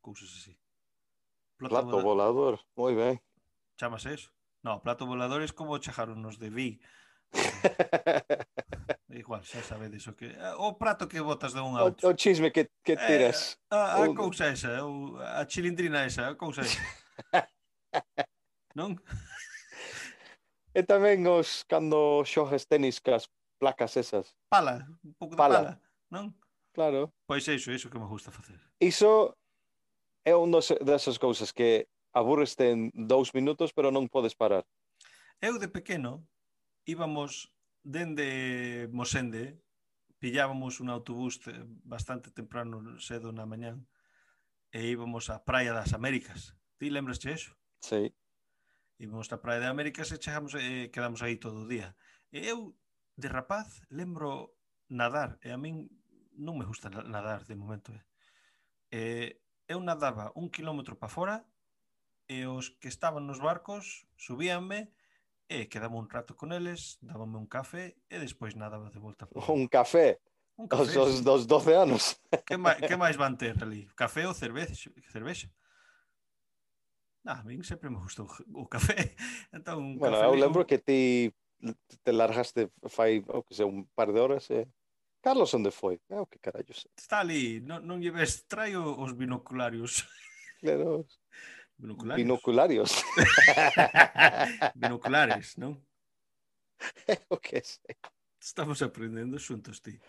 [0.00, 0.58] cousas así.
[1.56, 2.60] Plato, plato volador, volador.
[2.76, 3.20] moi ben.
[3.78, 4.30] Chamase eso?
[4.62, 6.80] No, plato volador é como chejaron os de vi.
[9.10, 12.06] Igual, xa sabedes o que o prato que botas de un auto.
[12.06, 13.58] O, o chisme que, que eh, tiras.
[13.70, 16.80] Eh, a, a cousa esa, o, a chilindrina esa, a cousa esa.
[18.78, 18.98] non?
[20.74, 23.26] E tamén os cando xoges tenis cas
[23.60, 24.32] placas esas.
[24.48, 26.32] Pala, un pouco de pala, pala non?
[26.72, 27.12] Claro.
[27.28, 28.58] Pois é iso, iso que me gusta facer.
[28.80, 29.36] Iso
[30.24, 34.64] é un dos, desas cousas que aburreste en dous minutos, pero non podes parar.
[35.38, 36.26] Eu de pequeno
[36.84, 37.52] íbamos
[37.84, 39.62] dende Mosende,
[40.18, 41.40] pillábamos un autobús
[41.86, 43.86] bastante temprano, cedo na mañán,
[44.74, 46.58] e íbamos á Praia das Américas.
[46.78, 47.54] Ti lembraste eso?
[47.80, 48.12] Sí.
[49.00, 51.96] Íbamos á Praia das Américas e chegamos e quedamos aí todo o día.
[52.30, 52.74] E eu
[53.20, 54.56] de rapaz lembro
[54.88, 55.86] nadar e a min
[56.40, 57.92] non me gusta nadar de momento.
[57.92, 58.00] Eh.
[58.90, 59.38] e
[59.70, 61.36] eu nadaba un kilómetro para fora
[62.26, 64.90] e os que estaban nos barcos subíanme
[65.50, 69.26] e quedaba un rato con eles, dábame un café e despois nadaba de volta.
[69.26, 69.42] Por...
[69.50, 70.22] un café?
[70.54, 70.94] Un café.
[70.98, 72.18] Os, dos 12 anos.
[72.46, 72.56] Que,
[72.86, 73.86] que máis van ter ali?
[73.98, 74.90] Café ou cervexa?
[75.10, 75.50] cervexa?
[77.26, 79.14] Nah, a min sempre me gustou o café.
[79.54, 81.34] Entón, un bueno, café eu lembro que ti
[82.02, 84.66] te largaste fai, o que sei, un par de horas e...
[85.20, 86.00] Carlos onde foi?
[86.08, 86.88] Ah, o que carallos.
[86.96, 90.08] Está ali, non, non lleves, traio os binocularios.
[90.60, 91.04] Claro,
[91.76, 92.24] Binocularios?
[92.24, 92.90] binocularios.
[94.74, 95.76] Binoculares, non?
[97.28, 97.96] o que sei.
[98.40, 100.00] Estamos aprendendo xuntos, ti.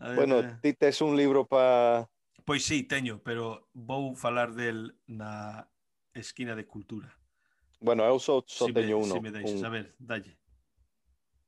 [0.00, 2.08] A ver, Bueno, eh, ti tes un libro para...
[2.44, 5.66] Pois sí, teño, pero vou falar del na
[6.14, 7.12] esquina de cultura.
[7.80, 9.14] Bueno, eu só, só si teño me, uno.
[9.16, 10.38] Si me deixas, un- a ver, dalle.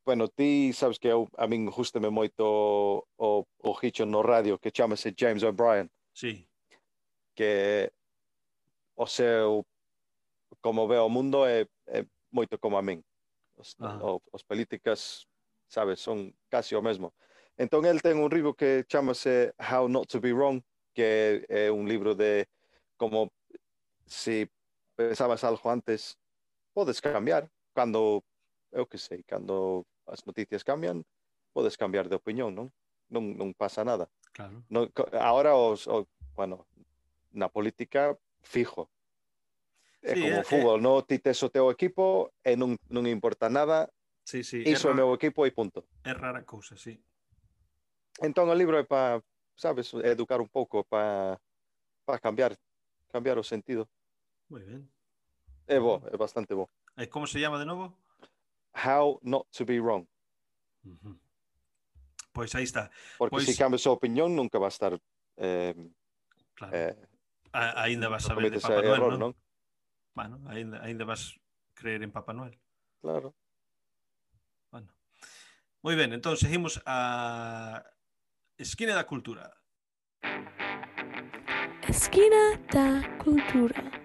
[0.09, 4.59] bueno, ti sabes que eu, a min gustame moito o, o, o hicho no radio
[4.59, 5.91] que chamase James O'Brien.
[6.15, 6.49] Sí.
[7.35, 7.93] Que
[8.97, 9.67] o seu
[10.63, 13.05] como ve o mundo é, é moito como a min.
[13.55, 14.01] Os, Ajá.
[14.03, 15.29] o, os políticas,
[15.69, 17.13] sabes, son casi o mesmo.
[17.59, 21.87] Entón, el ten un libro que chamase How Not to Be Wrong, que é un
[21.87, 22.49] libro de
[22.97, 23.31] como
[24.07, 24.49] se
[24.97, 26.17] pensabas algo antes,
[26.73, 27.45] podes cambiar
[27.75, 28.25] cando,
[28.73, 31.05] eu que sei, cando as noticias cambian,
[31.53, 32.69] podes cambiar de opinión, non?
[33.09, 34.09] Non, non pasa nada.
[34.37, 34.61] claro.
[34.69, 36.69] No, ahora os, o- bueno,
[37.33, 38.89] na política fijo.
[40.05, 43.05] É Sí, como é- o fútbol, no ti tes o teu equipo e non, non
[43.09, 43.89] importa nada,
[44.29, 45.89] Sí, sí, iso é é, meu equipo e punto.
[46.05, 47.01] é rara cousa, sí.
[48.21, 49.23] Entón o libro é para,
[49.57, 51.41] sabes, educar un pouco para
[52.05, 52.57] para cambiar,
[53.13, 53.85] cambiar o sentido.
[54.49, 54.89] Moi ben.
[55.69, 56.69] É bo, é bastante bo.
[56.97, 57.93] E como se llama de novo?
[58.85, 60.07] How not to be wrong.
[62.33, 62.91] Pois aí está.
[63.19, 63.47] Porque pois...
[63.47, 64.95] se cambias a opinión nunca va a estar...
[65.37, 65.75] Eh,
[66.55, 66.77] claro.
[66.77, 66.97] eh,
[67.53, 69.19] a, ainda vas a ver de Papá Noel, error, non?
[69.19, 69.33] non?
[70.15, 71.35] Bueno, ainda, ainda vas
[71.75, 72.59] creer en Papá Noel.
[73.01, 73.35] Claro.
[74.71, 74.95] Bueno.
[75.83, 77.83] Moi ben, entón seguimos a
[78.59, 79.55] Esquina da Cultura.
[81.87, 83.98] Esquina da Cultura.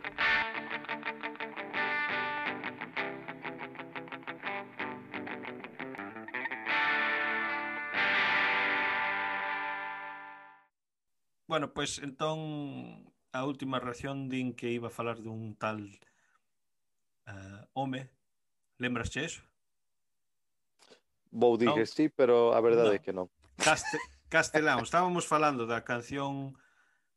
[11.53, 15.85] bueno, pois pues, entón a última reacción din que iba a falar dun tal
[17.29, 18.09] uh, home.
[18.81, 19.45] Lembrasche eso?
[21.29, 21.77] Vou dir no.
[21.77, 22.97] que sí, pero a verdade no.
[22.97, 23.29] é que non.
[23.61, 24.01] Caste,
[24.33, 26.57] Castelán, estábamos falando da canción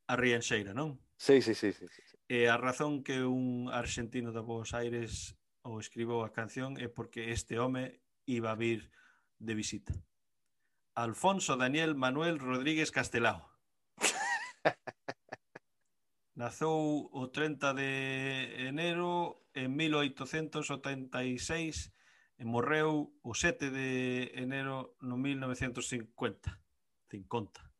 [0.04, 1.00] A Rianxeira, non?
[1.16, 2.04] Sí, sí, sí, sí, sí.
[2.28, 5.32] E a razón que un argentino de Buenos Aires
[5.64, 8.92] o escribou a canción é porque este home iba a vir
[9.40, 9.96] de visita.
[10.92, 13.55] Alfonso Daniel Manuel Rodríguez Castelao.
[16.36, 21.92] Nazou o 30 de enero en 1886
[22.36, 26.60] e morreu o 7 de enero no 1950.
[27.08, 27.72] 50.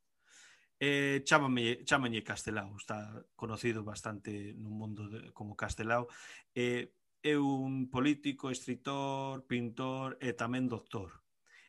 [0.81, 6.09] Eh, chámame, chámalle Castelao, está conocido bastante no mundo de, como Castelao.
[6.55, 11.13] Eh, é un político, escritor, pintor e tamén doctor.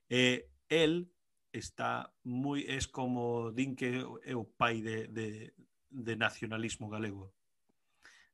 [0.07, 1.11] Eh, el
[1.57, 5.53] está moi es como din que é o pai de, de,
[5.89, 7.33] de nacionalismo galego.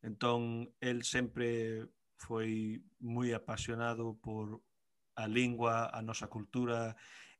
[0.03, 1.87] Entón, el sempre
[2.19, 4.61] foi moi apasionado por
[5.15, 6.95] a lingua, a nosa cultura,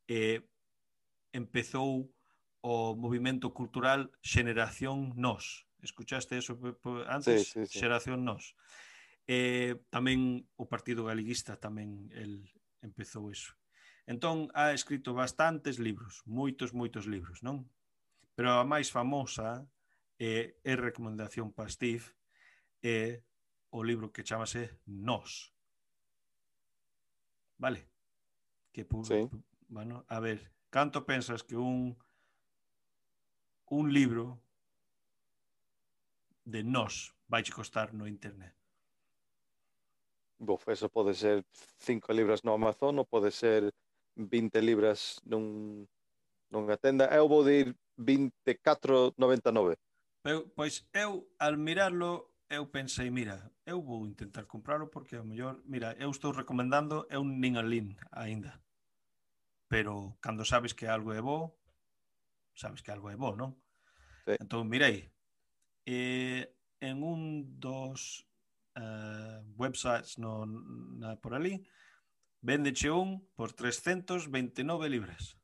[0.07, 0.43] e
[1.33, 2.07] empezou
[2.63, 5.67] o movimento cultural Xeneración Nos.
[5.81, 6.55] Escuchaste eso
[7.07, 7.51] antes?
[7.51, 7.79] Sí, sí, sí.
[7.79, 8.55] Xeración Nos.
[9.27, 12.47] E tamén o Partido Galeguista tamén el
[12.83, 13.55] empezou eso.
[14.05, 17.63] Entón, ha escrito bastantes libros, moitos, moitos libros, non?
[18.35, 19.63] Pero a máis famosa
[20.19, 22.03] é, é recomendación para Steve,
[22.83, 23.23] é
[23.71, 25.55] o libro que chamase Nos.
[27.57, 27.87] Vale?
[28.75, 29.03] Que pu...
[29.07, 29.29] sí.
[29.71, 31.95] bueno, a ver, canto pensas que un
[33.73, 34.39] un libro
[36.45, 38.53] de Nos vai costar no internet?
[40.37, 41.45] Bof, eso pode ser
[41.79, 43.73] cinco libras no Amazon ou pode ser
[44.15, 45.85] 20 libras nun,
[46.49, 49.75] nunha tenda, eu vou dir 24,99.
[50.25, 55.61] Eu, pois eu, al mirarlo, eu pensei, mira, eu vou intentar comprarlo porque ao mellor,
[55.65, 58.61] mira, eu estou recomendando, eu nin alín aínda.
[59.67, 61.57] Pero cando sabes que algo é bo,
[62.55, 63.57] sabes que algo é bo, non?
[64.23, 64.37] Sí.
[64.39, 65.11] Entón, mirei,
[65.85, 68.27] eh, en un dos
[68.77, 71.63] uh, websites no, na, por ali,
[72.43, 75.39] Véndeche un por 329 libras.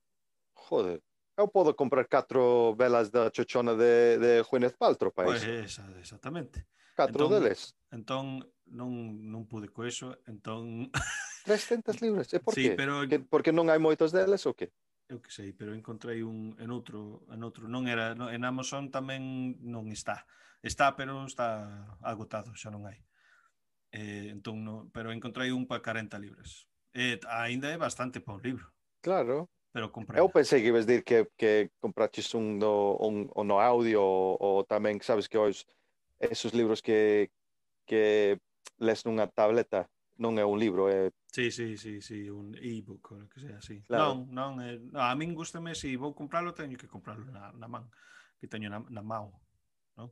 [0.51, 0.99] Joder,
[1.39, 6.67] eu podo comprar catro velas da chochona de, de Juínez Paltro para pois esa, exactamente.
[6.99, 7.71] Catro entón, deles.
[7.87, 8.25] Entón,
[8.67, 8.91] non,
[9.31, 10.91] non pude co eso, entón...
[11.47, 12.75] 300 libras, e por sí, qué?
[12.75, 13.07] Pero...
[13.07, 14.67] Que, porque non hai moitos deles ou que?
[15.09, 18.93] eu que sei, pero encontrei un en outro, en outro, non era, no, en Amazon
[18.93, 20.29] tamén non está.
[20.61, 23.01] Está, pero está agotado, xa non hai.
[23.89, 26.68] Eh, entón, no, pero encontrei un para 40 libras.
[26.93, 28.65] Eh, ainda é bastante para un libro.
[29.01, 29.49] Claro.
[29.71, 30.19] Pero comprei.
[30.19, 34.65] Eu pensei que ibas dir que, que compraches un no, un, un no audio ou
[34.65, 35.65] tamén, sabes que hoxe
[36.17, 37.29] esos libros que,
[37.85, 38.41] que
[38.81, 39.85] les nunha tableta
[40.17, 43.85] non é un libro, é Sí, sí, sí, sí, un e-book ou que sea, sí.
[43.85, 44.25] Claro.
[44.33, 47.85] Non, non, a min gustame se si vou compralo teño que compralo na, na man,
[48.41, 49.37] que teño na, na mao,
[49.93, 50.09] non?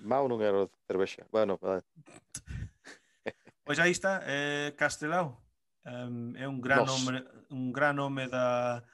[0.00, 1.28] Mao non era cervexa.
[1.28, 1.84] Bueno, vale.
[3.68, 5.49] pois aí está, eh, Castelao.
[5.84, 7.04] Um, é un gran Nos.
[7.04, 8.84] nome, un gran nome da,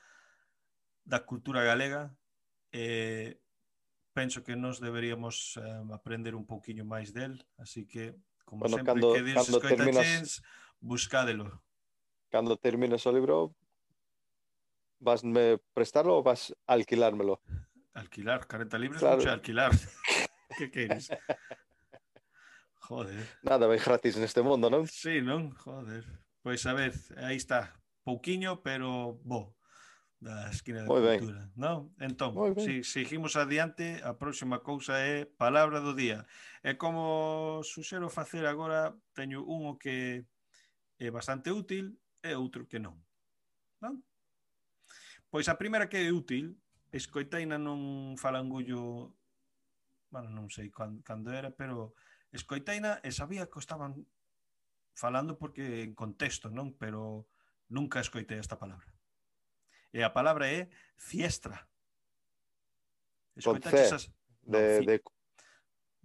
[1.02, 2.14] da cultura galega
[2.70, 3.42] e
[4.14, 8.14] penso que nos deberíamos um, aprender un pouquiño máis del, así que
[8.46, 10.42] como bueno, sempre cando, que Dios cando escoita terminas,
[10.78, 11.46] buscádelo.
[12.30, 13.50] Cando termines o libro,
[15.02, 17.42] vasme prestarlo ou vas alquilármelo?
[17.98, 19.18] Alquilar, 40 libres, claro.
[19.18, 19.74] mucho alquilar.
[20.58, 21.10] que queres?
[22.86, 23.26] Joder.
[23.42, 24.86] Nada, vai gratis neste mundo, non?
[24.86, 25.50] Sí, non?
[25.50, 26.06] Joder.
[26.46, 27.74] Pois a vez, aí está,
[28.04, 29.58] pouquiño, pero bo,
[30.22, 31.90] da esquina da Moi cultura, non?
[31.98, 36.22] Entón, se si, seguimos adiante, a próxima cousa é palabra do día.
[36.62, 40.22] E como suxero facer agora, teño un o que
[41.02, 42.94] é bastante útil e outro que non.
[43.82, 44.06] Non?
[45.34, 46.62] Pois a primeira que é útil,
[46.94, 49.18] escoitaina nun falangullo,
[50.14, 51.98] bueno, non sei cando, cando era, pero
[52.30, 54.06] escoitaina e sabía que estaban
[54.96, 56.72] falando porque en contexto, non?
[56.80, 57.28] Pero
[57.68, 58.88] nunca escoitei esta palabra.
[59.92, 61.68] E a palabra é fiestra.
[63.36, 64.04] Escoitaches as...
[64.40, 64.86] De, no, fi...
[64.88, 64.96] de...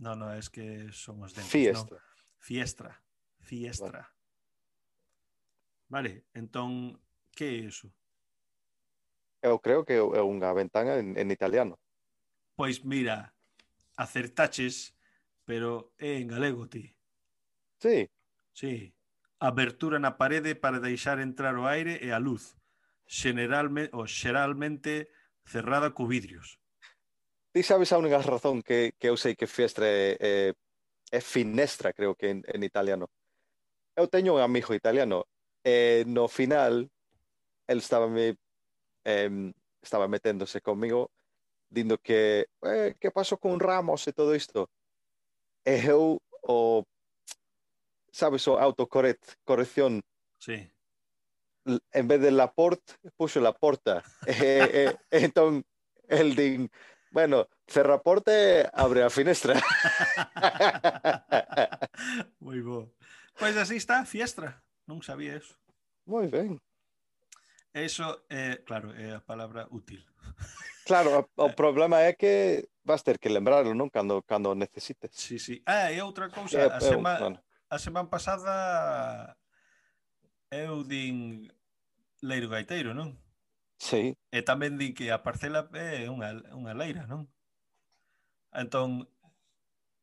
[0.03, 1.49] no, no, es que son os dentes.
[1.49, 1.97] Fiestra.
[1.97, 2.05] No.
[2.37, 2.91] Fiestra.
[3.39, 4.01] Fiestra.
[5.87, 6.99] Vale, vale entón,
[7.31, 7.87] que é iso?
[9.41, 11.79] Eu creo que é unha ventana en, en italiano.
[12.59, 13.33] Pois mira,
[13.95, 14.93] acertaches,
[15.47, 16.93] pero é en galego, ti.
[17.79, 18.05] Sí.
[18.53, 18.93] Sí,
[19.39, 22.57] abertura na parede para deixar entrar o aire e a luz,
[23.11, 25.11] Generalmente, ou xeralmente
[25.43, 26.55] cerrada co vidrios.
[27.51, 30.33] Ti sabes a única razón que, que eu sei que fiestra é, é,
[31.11, 33.11] é finestra, creo que en, en italiano.
[33.99, 35.27] Eu teño un amigo italiano
[35.59, 36.87] e no final
[37.67, 38.39] el estaba me
[39.03, 39.51] eh,
[39.83, 41.11] estaba meténdose comigo
[41.67, 44.71] dindo que eh, que pasou con Ramos e todo isto
[45.67, 46.87] e eu o
[48.11, 50.01] sabes o autocorrect, corrección
[50.37, 50.69] Sí.
[51.65, 52.81] en vez de la port,
[53.15, 54.03] puxo la porta.
[54.25, 55.63] E, e, entón,
[56.07, 56.71] el din,
[57.11, 59.55] bueno, cerra a porta e abre a finestra.
[62.39, 62.91] Moi bo.
[63.37, 64.63] Pois así está, fiestra.
[64.89, 65.55] Non sabía eso.
[66.09, 66.57] Moi ben.
[67.71, 70.03] Eso é, claro, é a palabra útil.
[70.81, 73.87] Claro, o, o problema é que vas ter que lembrarlo, non?
[73.87, 75.13] Cando, cando necesites.
[75.13, 75.61] Sí, sí.
[75.63, 77.37] Ah, e outra cousa, É, a, é sema, bueno,
[77.71, 79.37] a semana pasada
[80.51, 81.47] eu din
[82.19, 83.15] Leiro Gaiteiro, non?
[83.79, 84.13] Sí.
[84.29, 87.31] E tamén di que a parcela é unha, unha leira, non?
[88.51, 89.07] Entón,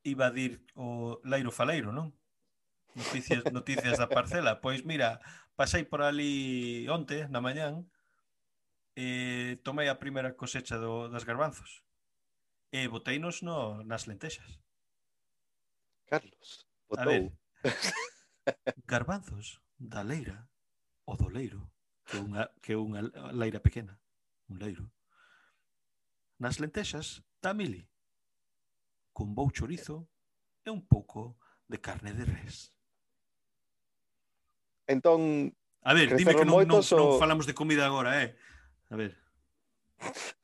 [0.01, 2.17] iba a dir o Leiro Faleiro, non?
[2.97, 4.65] Noticias, noticias da parcela.
[4.65, 5.21] Pois mira,
[5.53, 7.85] pasei por ali onte, na mañán,
[8.97, 11.85] e tomei a primeira cosecha do, das garbanzos.
[12.73, 14.59] E boteinos no, nas lentexas.
[16.09, 17.05] Carlos, botou.
[17.05, 17.23] A ver,
[18.87, 20.49] Garbanzos da leira
[21.05, 21.71] o do leiro,
[22.05, 23.01] que é unha, que é unha
[23.33, 23.97] leira pequena,
[24.49, 24.93] un leiro.
[26.39, 27.89] Nas lentexas da mili,
[29.17, 30.07] con bou chorizo
[30.65, 32.71] e un pouco de carne de res.
[34.89, 35.53] Entón,
[35.83, 37.17] A ver, dime que non, non, non o...
[37.17, 38.37] falamos de comida agora, eh?
[38.93, 39.17] A ver.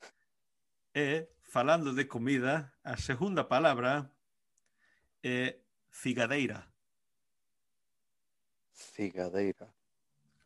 [0.95, 4.15] E, falando de comida, a segunda palabra
[5.19, 5.59] é
[5.91, 6.71] figadeira.
[8.75, 9.73] Figadeira.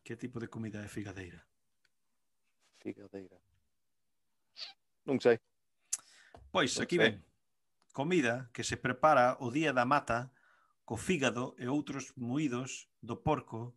[0.02, 1.44] Que tipo de comida é figadeira?
[2.78, 3.36] Figadeira.
[5.04, 5.42] Non sei.
[6.54, 7.04] Pois, non aquí sei.
[7.04, 7.14] ven.
[7.90, 10.30] Comida que se prepara o día da mata
[10.86, 13.74] co fígado e outros moídos do porco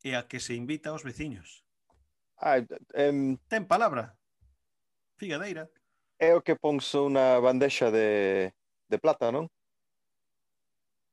[0.00, 1.64] e a que se invita aos veciños.
[2.40, 2.60] Ah,
[2.96, 3.36] um...
[3.48, 4.16] Ten palabra.
[5.20, 5.68] Figadeira.
[6.18, 8.48] É o que ponse unha bandexa de,
[8.88, 9.46] de plata, ah, non?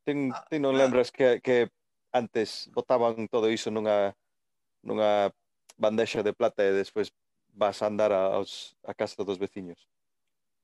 [0.08, 1.68] Ti ah, ti non lembras que, que
[2.14, 4.16] antes botaban todo iso nunha
[4.84, 5.32] nunha
[5.78, 7.14] bandexa de plata e despois
[7.54, 9.90] vas a andar aos, a casa dos veciños.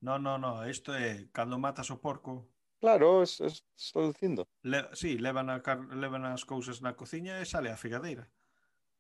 [0.02, 2.48] No, no, no, isto é cando matas o porco.
[2.80, 4.48] Claro, es, es, estou dicindo.
[4.62, 5.58] Le, sí, levan, a,
[5.98, 8.30] levan as cousas na cociña e sale a figadeira.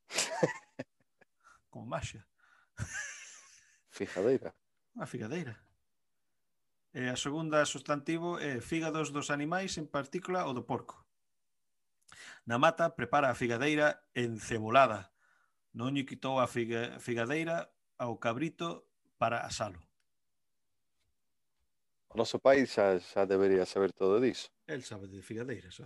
[1.70, 2.26] Con maxa.
[3.90, 4.56] Figadeira.
[4.98, 5.62] A figadeira.
[6.94, 11.07] E a segunda substantivo é fígados dos animais, en partícula o do porco.
[12.46, 15.12] Na mata prepara a figadeira encebolada.
[15.76, 18.88] Non lle quitou a figa, figadeira ao cabrito
[19.18, 19.82] para asalo.
[22.10, 24.50] O noso pai xa, xa debería saber todo diso.
[24.66, 25.86] El sabe de figadeira, só.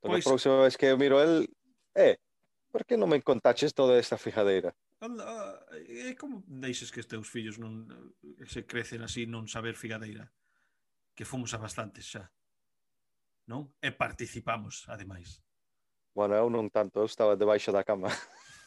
[0.00, 0.24] Entón, pois...
[0.24, 1.50] a próxima vez que eu miro el,
[1.94, 2.16] eh,
[2.70, 4.76] por que non me contaches toda esta figadeira?
[5.02, 5.58] É ah,
[6.16, 7.88] como deixes que os teus fillos non
[8.46, 10.30] se crecen así non saber figadeira?
[11.16, 12.30] Que fomos a bastantes xa
[13.46, 13.70] non?
[13.80, 15.42] E participamos, ademais.
[16.14, 18.08] Bueno, eu non tanto, eu estaba debaixo da cama.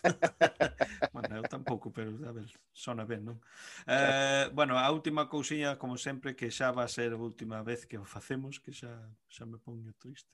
[1.13, 3.37] bueno, eu tampouco, pero a ver, sona ben, non?
[3.83, 7.83] Eh, bueno, a última cousiña, como sempre, que xa va a ser a última vez
[7.83, 8.91] que o facemos, que xa,
[9.27, 10.31] xa me poño triste.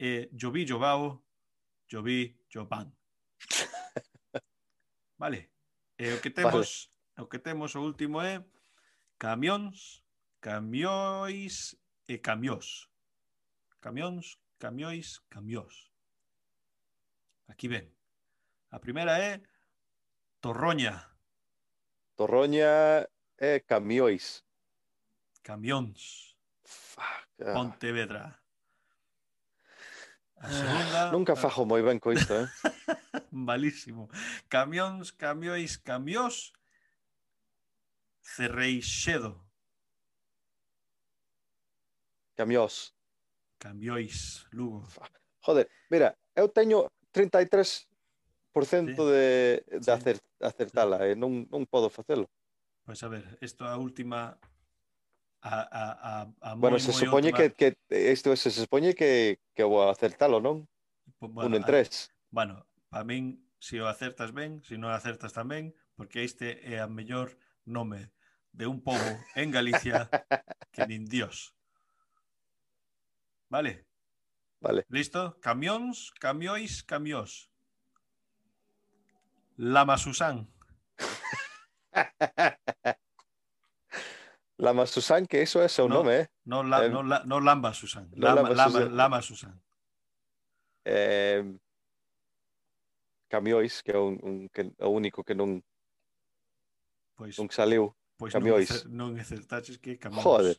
[0.00, 1.22] Eh, lloví, llovao,
[1.86, 2.90] lloví, llovan.
[5.20, 5.52] Vale.
[6.00, 7.24] E o que temos, vale.
[7.24, 8.40] o que temos o último é
[9.20, 10.02] camións,
[10.40, 11.76] camiois
[12.08, 12.89] e camiós.
[13.80, 15.90] Camións, camiois, camiós.
[17.48, 17.88] Aquí ven.
[18.70, 19.40] A primeira é
[20.40, 21.10] Torroña,
[22.16, 23.08] Torroña
[23.38, 24.44] e camióis.
[25.42, 27.26] camións, Fuck.
[27.40, 27.52] ah.
[27.54, 28.36] Pontevedra.
[30.36, 32.46] A segunda, Nunca fajo moi ben co isto, eh?
[33.32, 34.08] malísimo.
[34.48, 36.52] Camións, camiois, camiós,
[38.22, 39.40] Cerreixedo,
[42.36, 42.94] Camiós.
[43.60, 44.88] Cambiois, Lugo.
[45.44, 47.84] Joder, mira, eu teño 33%
[48.56, 48.96] sí.
[48.96, 49.90] de, de sí.
[49.92, 52.24] Acert, acertala e eh, non, non podo facelo.
[52.88, 54.40] Pois pues a ver, isto a última
[55.44, 57.52] a, a, a, a moi, bueno, se moi supoñe última...
[57.52, 60.64] que, que isto se supoñe que, que vou acertalo, non?
[61.20, 62.08] Bueno, Un en tres.
[62.08, 62.54] A, bueno,
[62.88, 66.80] para min, se si o acertas ben, se si non acertas tamén, porque este é
[66.80, 67.36] a mellor
[67.68, 68.08] nome
[68.56, 70.08] de un pobo en Galicia
[70.72, 71.52] que nin Dios.
[73.50, 73.84] Vale?
[74.60, 74.84] Vale.
[74.88, 75.36] Listo?
[75.40, 77.50] Camións, camiois, camiós.
[79.58, 80.46] Lama Susán.
[84.58, 85.96] Lama Susan, que eso é seu No.
[86.02, 86.28] nome, eh?
[86.44, 88.08] No, la, Eh, no, la, no Lamba Susán.
[88.14, 88.96] no Lama, Lama lama, Susán.
[88.96, 89.62] lama Susán.
[90.84, 91.44] eh
[93.28, 95.62] Camiois, que é un, un, que, o único que non,
[97.14, 97.94] Pois, non saliu.
[98.18, 98.84] pois Camiois.
[98.90, 100.24] non, non acertaches que camións.
[100.24, 100.56] Joder.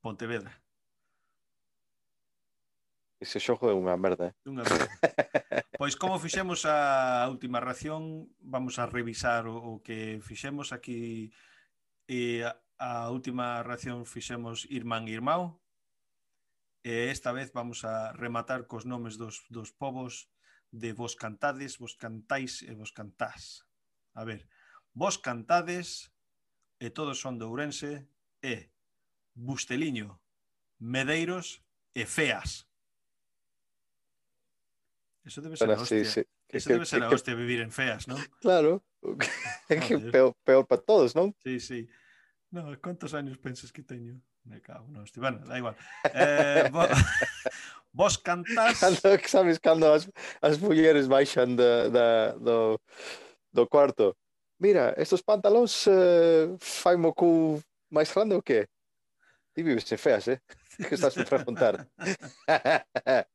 [0.00, 0.50] Pontevedra.
[3.16, 4.28] Ese xogo é unha merda.
[4.28, 4.34] Eh?
[4.44, 4.92] Unha merda.
[5.80, 11.32] pois como fixemos a última ración, vamos a revisar o, o que fixemos aquí
[12.04, 15.56] e a, a última ración fixemos Irmán e Irmão.
[16.84, 20.28] E esta vez vamos a rematar cos nomes dos, dos povos
[20.68, 23.64] de vos cantades, vos cantais e vos cantás.
[24.12, 24.44] A ver,
[24.92, 26.12] vos cantades
[26.78, 28.04] e todos son de Ourense
[28.44, 28.70] e
[29.32, 30.20] Busteliño,
[30.78, 31.64] Medeiros
[31.96, 32.68] e Feas.
[35.26, 36.04] Eso debe ser bueno, hostia.
[36.04, 36.26] Sí, sí.
[36.48, 38.16] Eso que, debe ser que, a hostia vivir en feas, ¿no?
[38.40, 38.84] Claro.
[40.12, 41.34] peor, peor para todos, ¿no?
[41.42, 41.88] Sí, sí.
[42.50, 44.20] No, ¿cuántos años pensas que teño?
[44.44, 45.20] Me cago no, hostia.
[45.20, 45.76] Bueno, da igual.
[46.14, 46.86] Eh, vo...
[47.92, 48.78] vos cantás...
[48.78, 50.08] Cando, sabes, cando as,
[50.40, 52.80] as mulleres baixan da, da, do,
[53.52, 54.16] do cuarto.
[54.60, 57.60] Mira, estos pantalóns eh, fai mo cu
[57.90, 58.68] máis grande ou que?
[59.52, 60.38] Ti vives en feas, eh?
[60.88, 61.88] que estás a preguntar.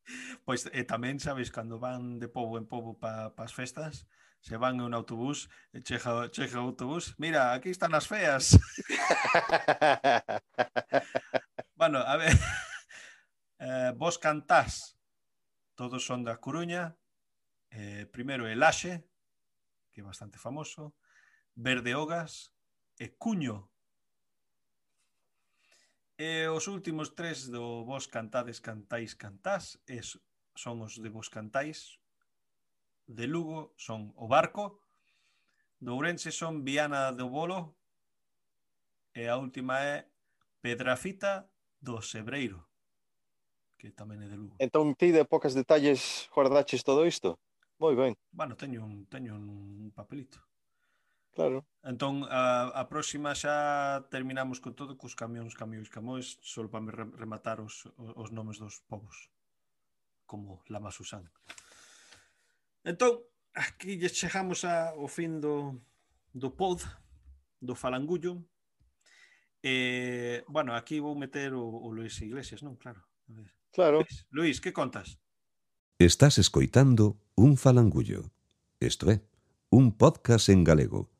[0.46, 4.06] pois e tamén sabes cando van de pobo en pobo pa, pa as festas,
[4.38, 8.54] se van en un autobús, e chega, chega o autobús, mira, aquí están as feas.
[11.78, 12.34] bueno, a ver,
[13.58, 14.98] eh, vos cantás,
[15.74, 16.94] todos son da Coruña,
[17.70, 19.02] eh, primeiro Elaxe,
[19.90, 20.94] que é bastante famoso,
[21.54, 22.54] Verdeogas
[22.98, 23.71] e Cuño,
[26.18, 30.20] E os últimos tres do Vos Cantades, Cantais, Cantás es,
[30.54, 31.98] son os de Vos Cantais,
[33.06, 34.80] de Lugo son O Barco,
[35.80, 37.74] do Ourense son Viana do Bolo
[39.14, 40.06] e a última é
[40.62, 41.50] Pedrafita
[41.82, 42.62] do Sebreiro,
[43.74, 44.54] que tamén é de Lugo.
[44.62, 47.40] Entón ti de pocas detalles guardaches todo isto?
[47.82, 48.14] Moi ben.
[48.30, 50.38] Bueno, teño un, teño un papelito.
[51.32, 51.64] Claro.
[51.82, 56.92] Entón, a, a próxima xa terminamos con todo cos camións, camións, camóis, só para me
[56.92, 59.32] rematar os, os nomes dos povos,
[60.28, 61.32] como Lama Susán.
[62.84, 63.24] Entón,
[63.56, 65.80] aquí lle chegamos a, ao fin do,
[66.36, 66.84] do pod,
[67.64, 68.44] do falangullo.
[69.64, 72.76] Eh, bueno, aquí vou meter o, o Luis Iglesias, non?
[72.76, 73.00] Claro.
[73.30, 73.48] A ver.
[73.72, 74.04] Claro.
[74.04, 75.16] Luis, Luis, que contas?
[75.96, 78.28] Estás escoitando un falangullo.
[78.82, 79.24] Isto é,
[79.70, 81.11] un podcast en galego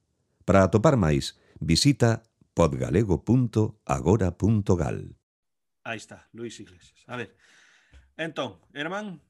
[0.44, 2.22] Para atopar máis, visita
[2.54, 5.16] podgalego.agora.gal.
[5.84, 7.04] Aí está, Luis Iglesias.
[7.06, 7.36] A ver,
[8.16, 9.20] entón, Herman,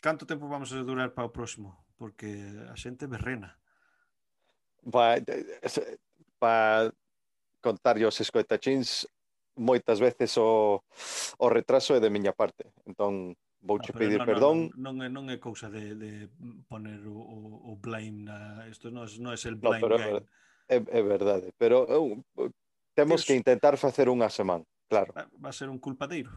[0.00, 1.86] canto tempo vamos a durar para o próximo?
[1.96, 2.26] Porque
[2.70, 3.58] a xente berrena.
[4.86, 5.22] Para
[6.38, 6.92] pa
[7.62, 9.08] contar os escoitachins
[9.56, 10.84] moitas veces o,
[11.38, 12.68] o retraso é de miña parte.
[12.84, 13.34] Entón,
[13.66, 14.56] vouche ah, pedir non, perdón.
[14.78, 16.30] Non, non, non é cousa de, de
[16.70, 17.38] poner o, o,
[17.68, 18.64] o blame na...
[18.70, 20.22] Isto non, non é el blame no, pero game.
[20.66, 22.22] É, é verdade, pero eu,
[22.94, 23.26] temos Tens...
[23.26, 25.12] que intentar facer unha semana, claro.
[25.14, 26.32] Va a ser un culpadeiro.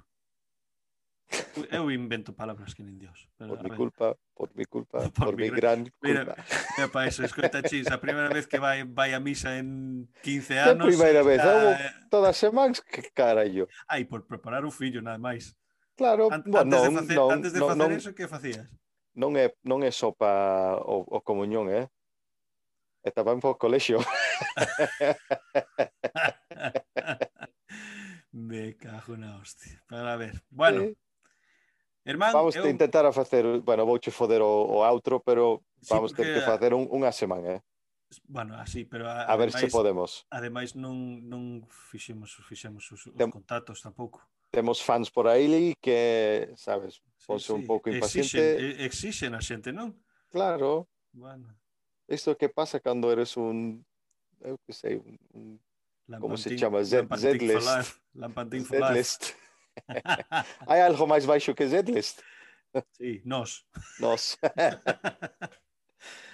[1.71, 3.29] Eu invento palabras que nin Dios.
[3.37, 6.45] Pero, por mi culpa, por mi culpa, por, por mi, mi gran, gran culpa.
[6.77, 10.57] Mira, para eso, escoita, chis, a primeira vez que vai, vai a misa en 15
[10.57, 10.85] anos...
[10.85, 12.09] A primeira vez, está...
[12.09, 13.69] todas as semanas, que carallo.
[13.87, 15.53] Ai, por preparar o fillo, nada máis.
[15.99, 18.23] Claro, An bueno, antes non, de facer, non, antes de non, facer non, eso, que
[18.31, 18.63] facías?
[19.19, 21.91] Non é, non é só para o, o comunión, eh?
[23.03, 23.99] É tamén para o colexio.
[28.31, 29.83] Me cago na hostia.
[29.91, 30.39] Para ver.
[30.47, 30.95] Bueno, sí.
[32.07, 32.63] Hermán, vamos eu...
[32.63, 36.31] intentar a facer, bueno, vouche foder o, o outro, pero vamos sí, porque...
[36.31, 37.61] ter que facer un, unha semana, eh?
[38.23, 40.23] Bueno, así, pero a, a ver ademais, se podemos.
[40.31, 43.27] Ademais non non fixemos fixemos os, os Tem...
[43.27, 44.23] contactos tampouco.
[44.49, 48.41] Temos fans por aí que, sabes, ponse un pouco Exixen, impaciente.
[48.57, 49.93] e- exixen a xente, non?
[50.33, 51.53] Claro, Bueno,
[52.07, 53.85] isto que pasa cando eres un
[54.41, 55.59] eu que sei, un, un
[56.17, 56.81] Como se chama?
[56.81, 57.69] Z-list.
[58.17, 58.65] Lampantín.
[58.65, 59.37] Z-list.
[60.69, 62.25] Hai algo máis baixo que Z-list?
[62.97, 63.65] sí, nos.
[64.01, 64.33] Nos.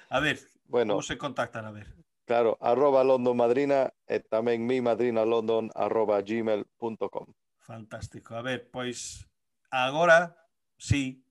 [0.09, 1.65] a ver, bueno, como se contactan?
[1.67, 1.91] A ver.
[2.23, 7.27] claro, arroba London Madrina e tamén mi madrina London arroba gmail.com.
[7.65, 8.35] Fantástico.
[8.35, 9.25] A ver, pois
[9.71, 10.37] agora
[10.77, 11.25] sí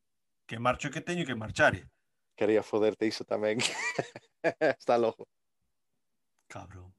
[0.47, 1.79] que marcho que teño que marchar.
[2.35, 3.63] Quería foderte iso tamén.
[4.43, 5.31] Está loco.
[6.51, 6.91] Cabrón.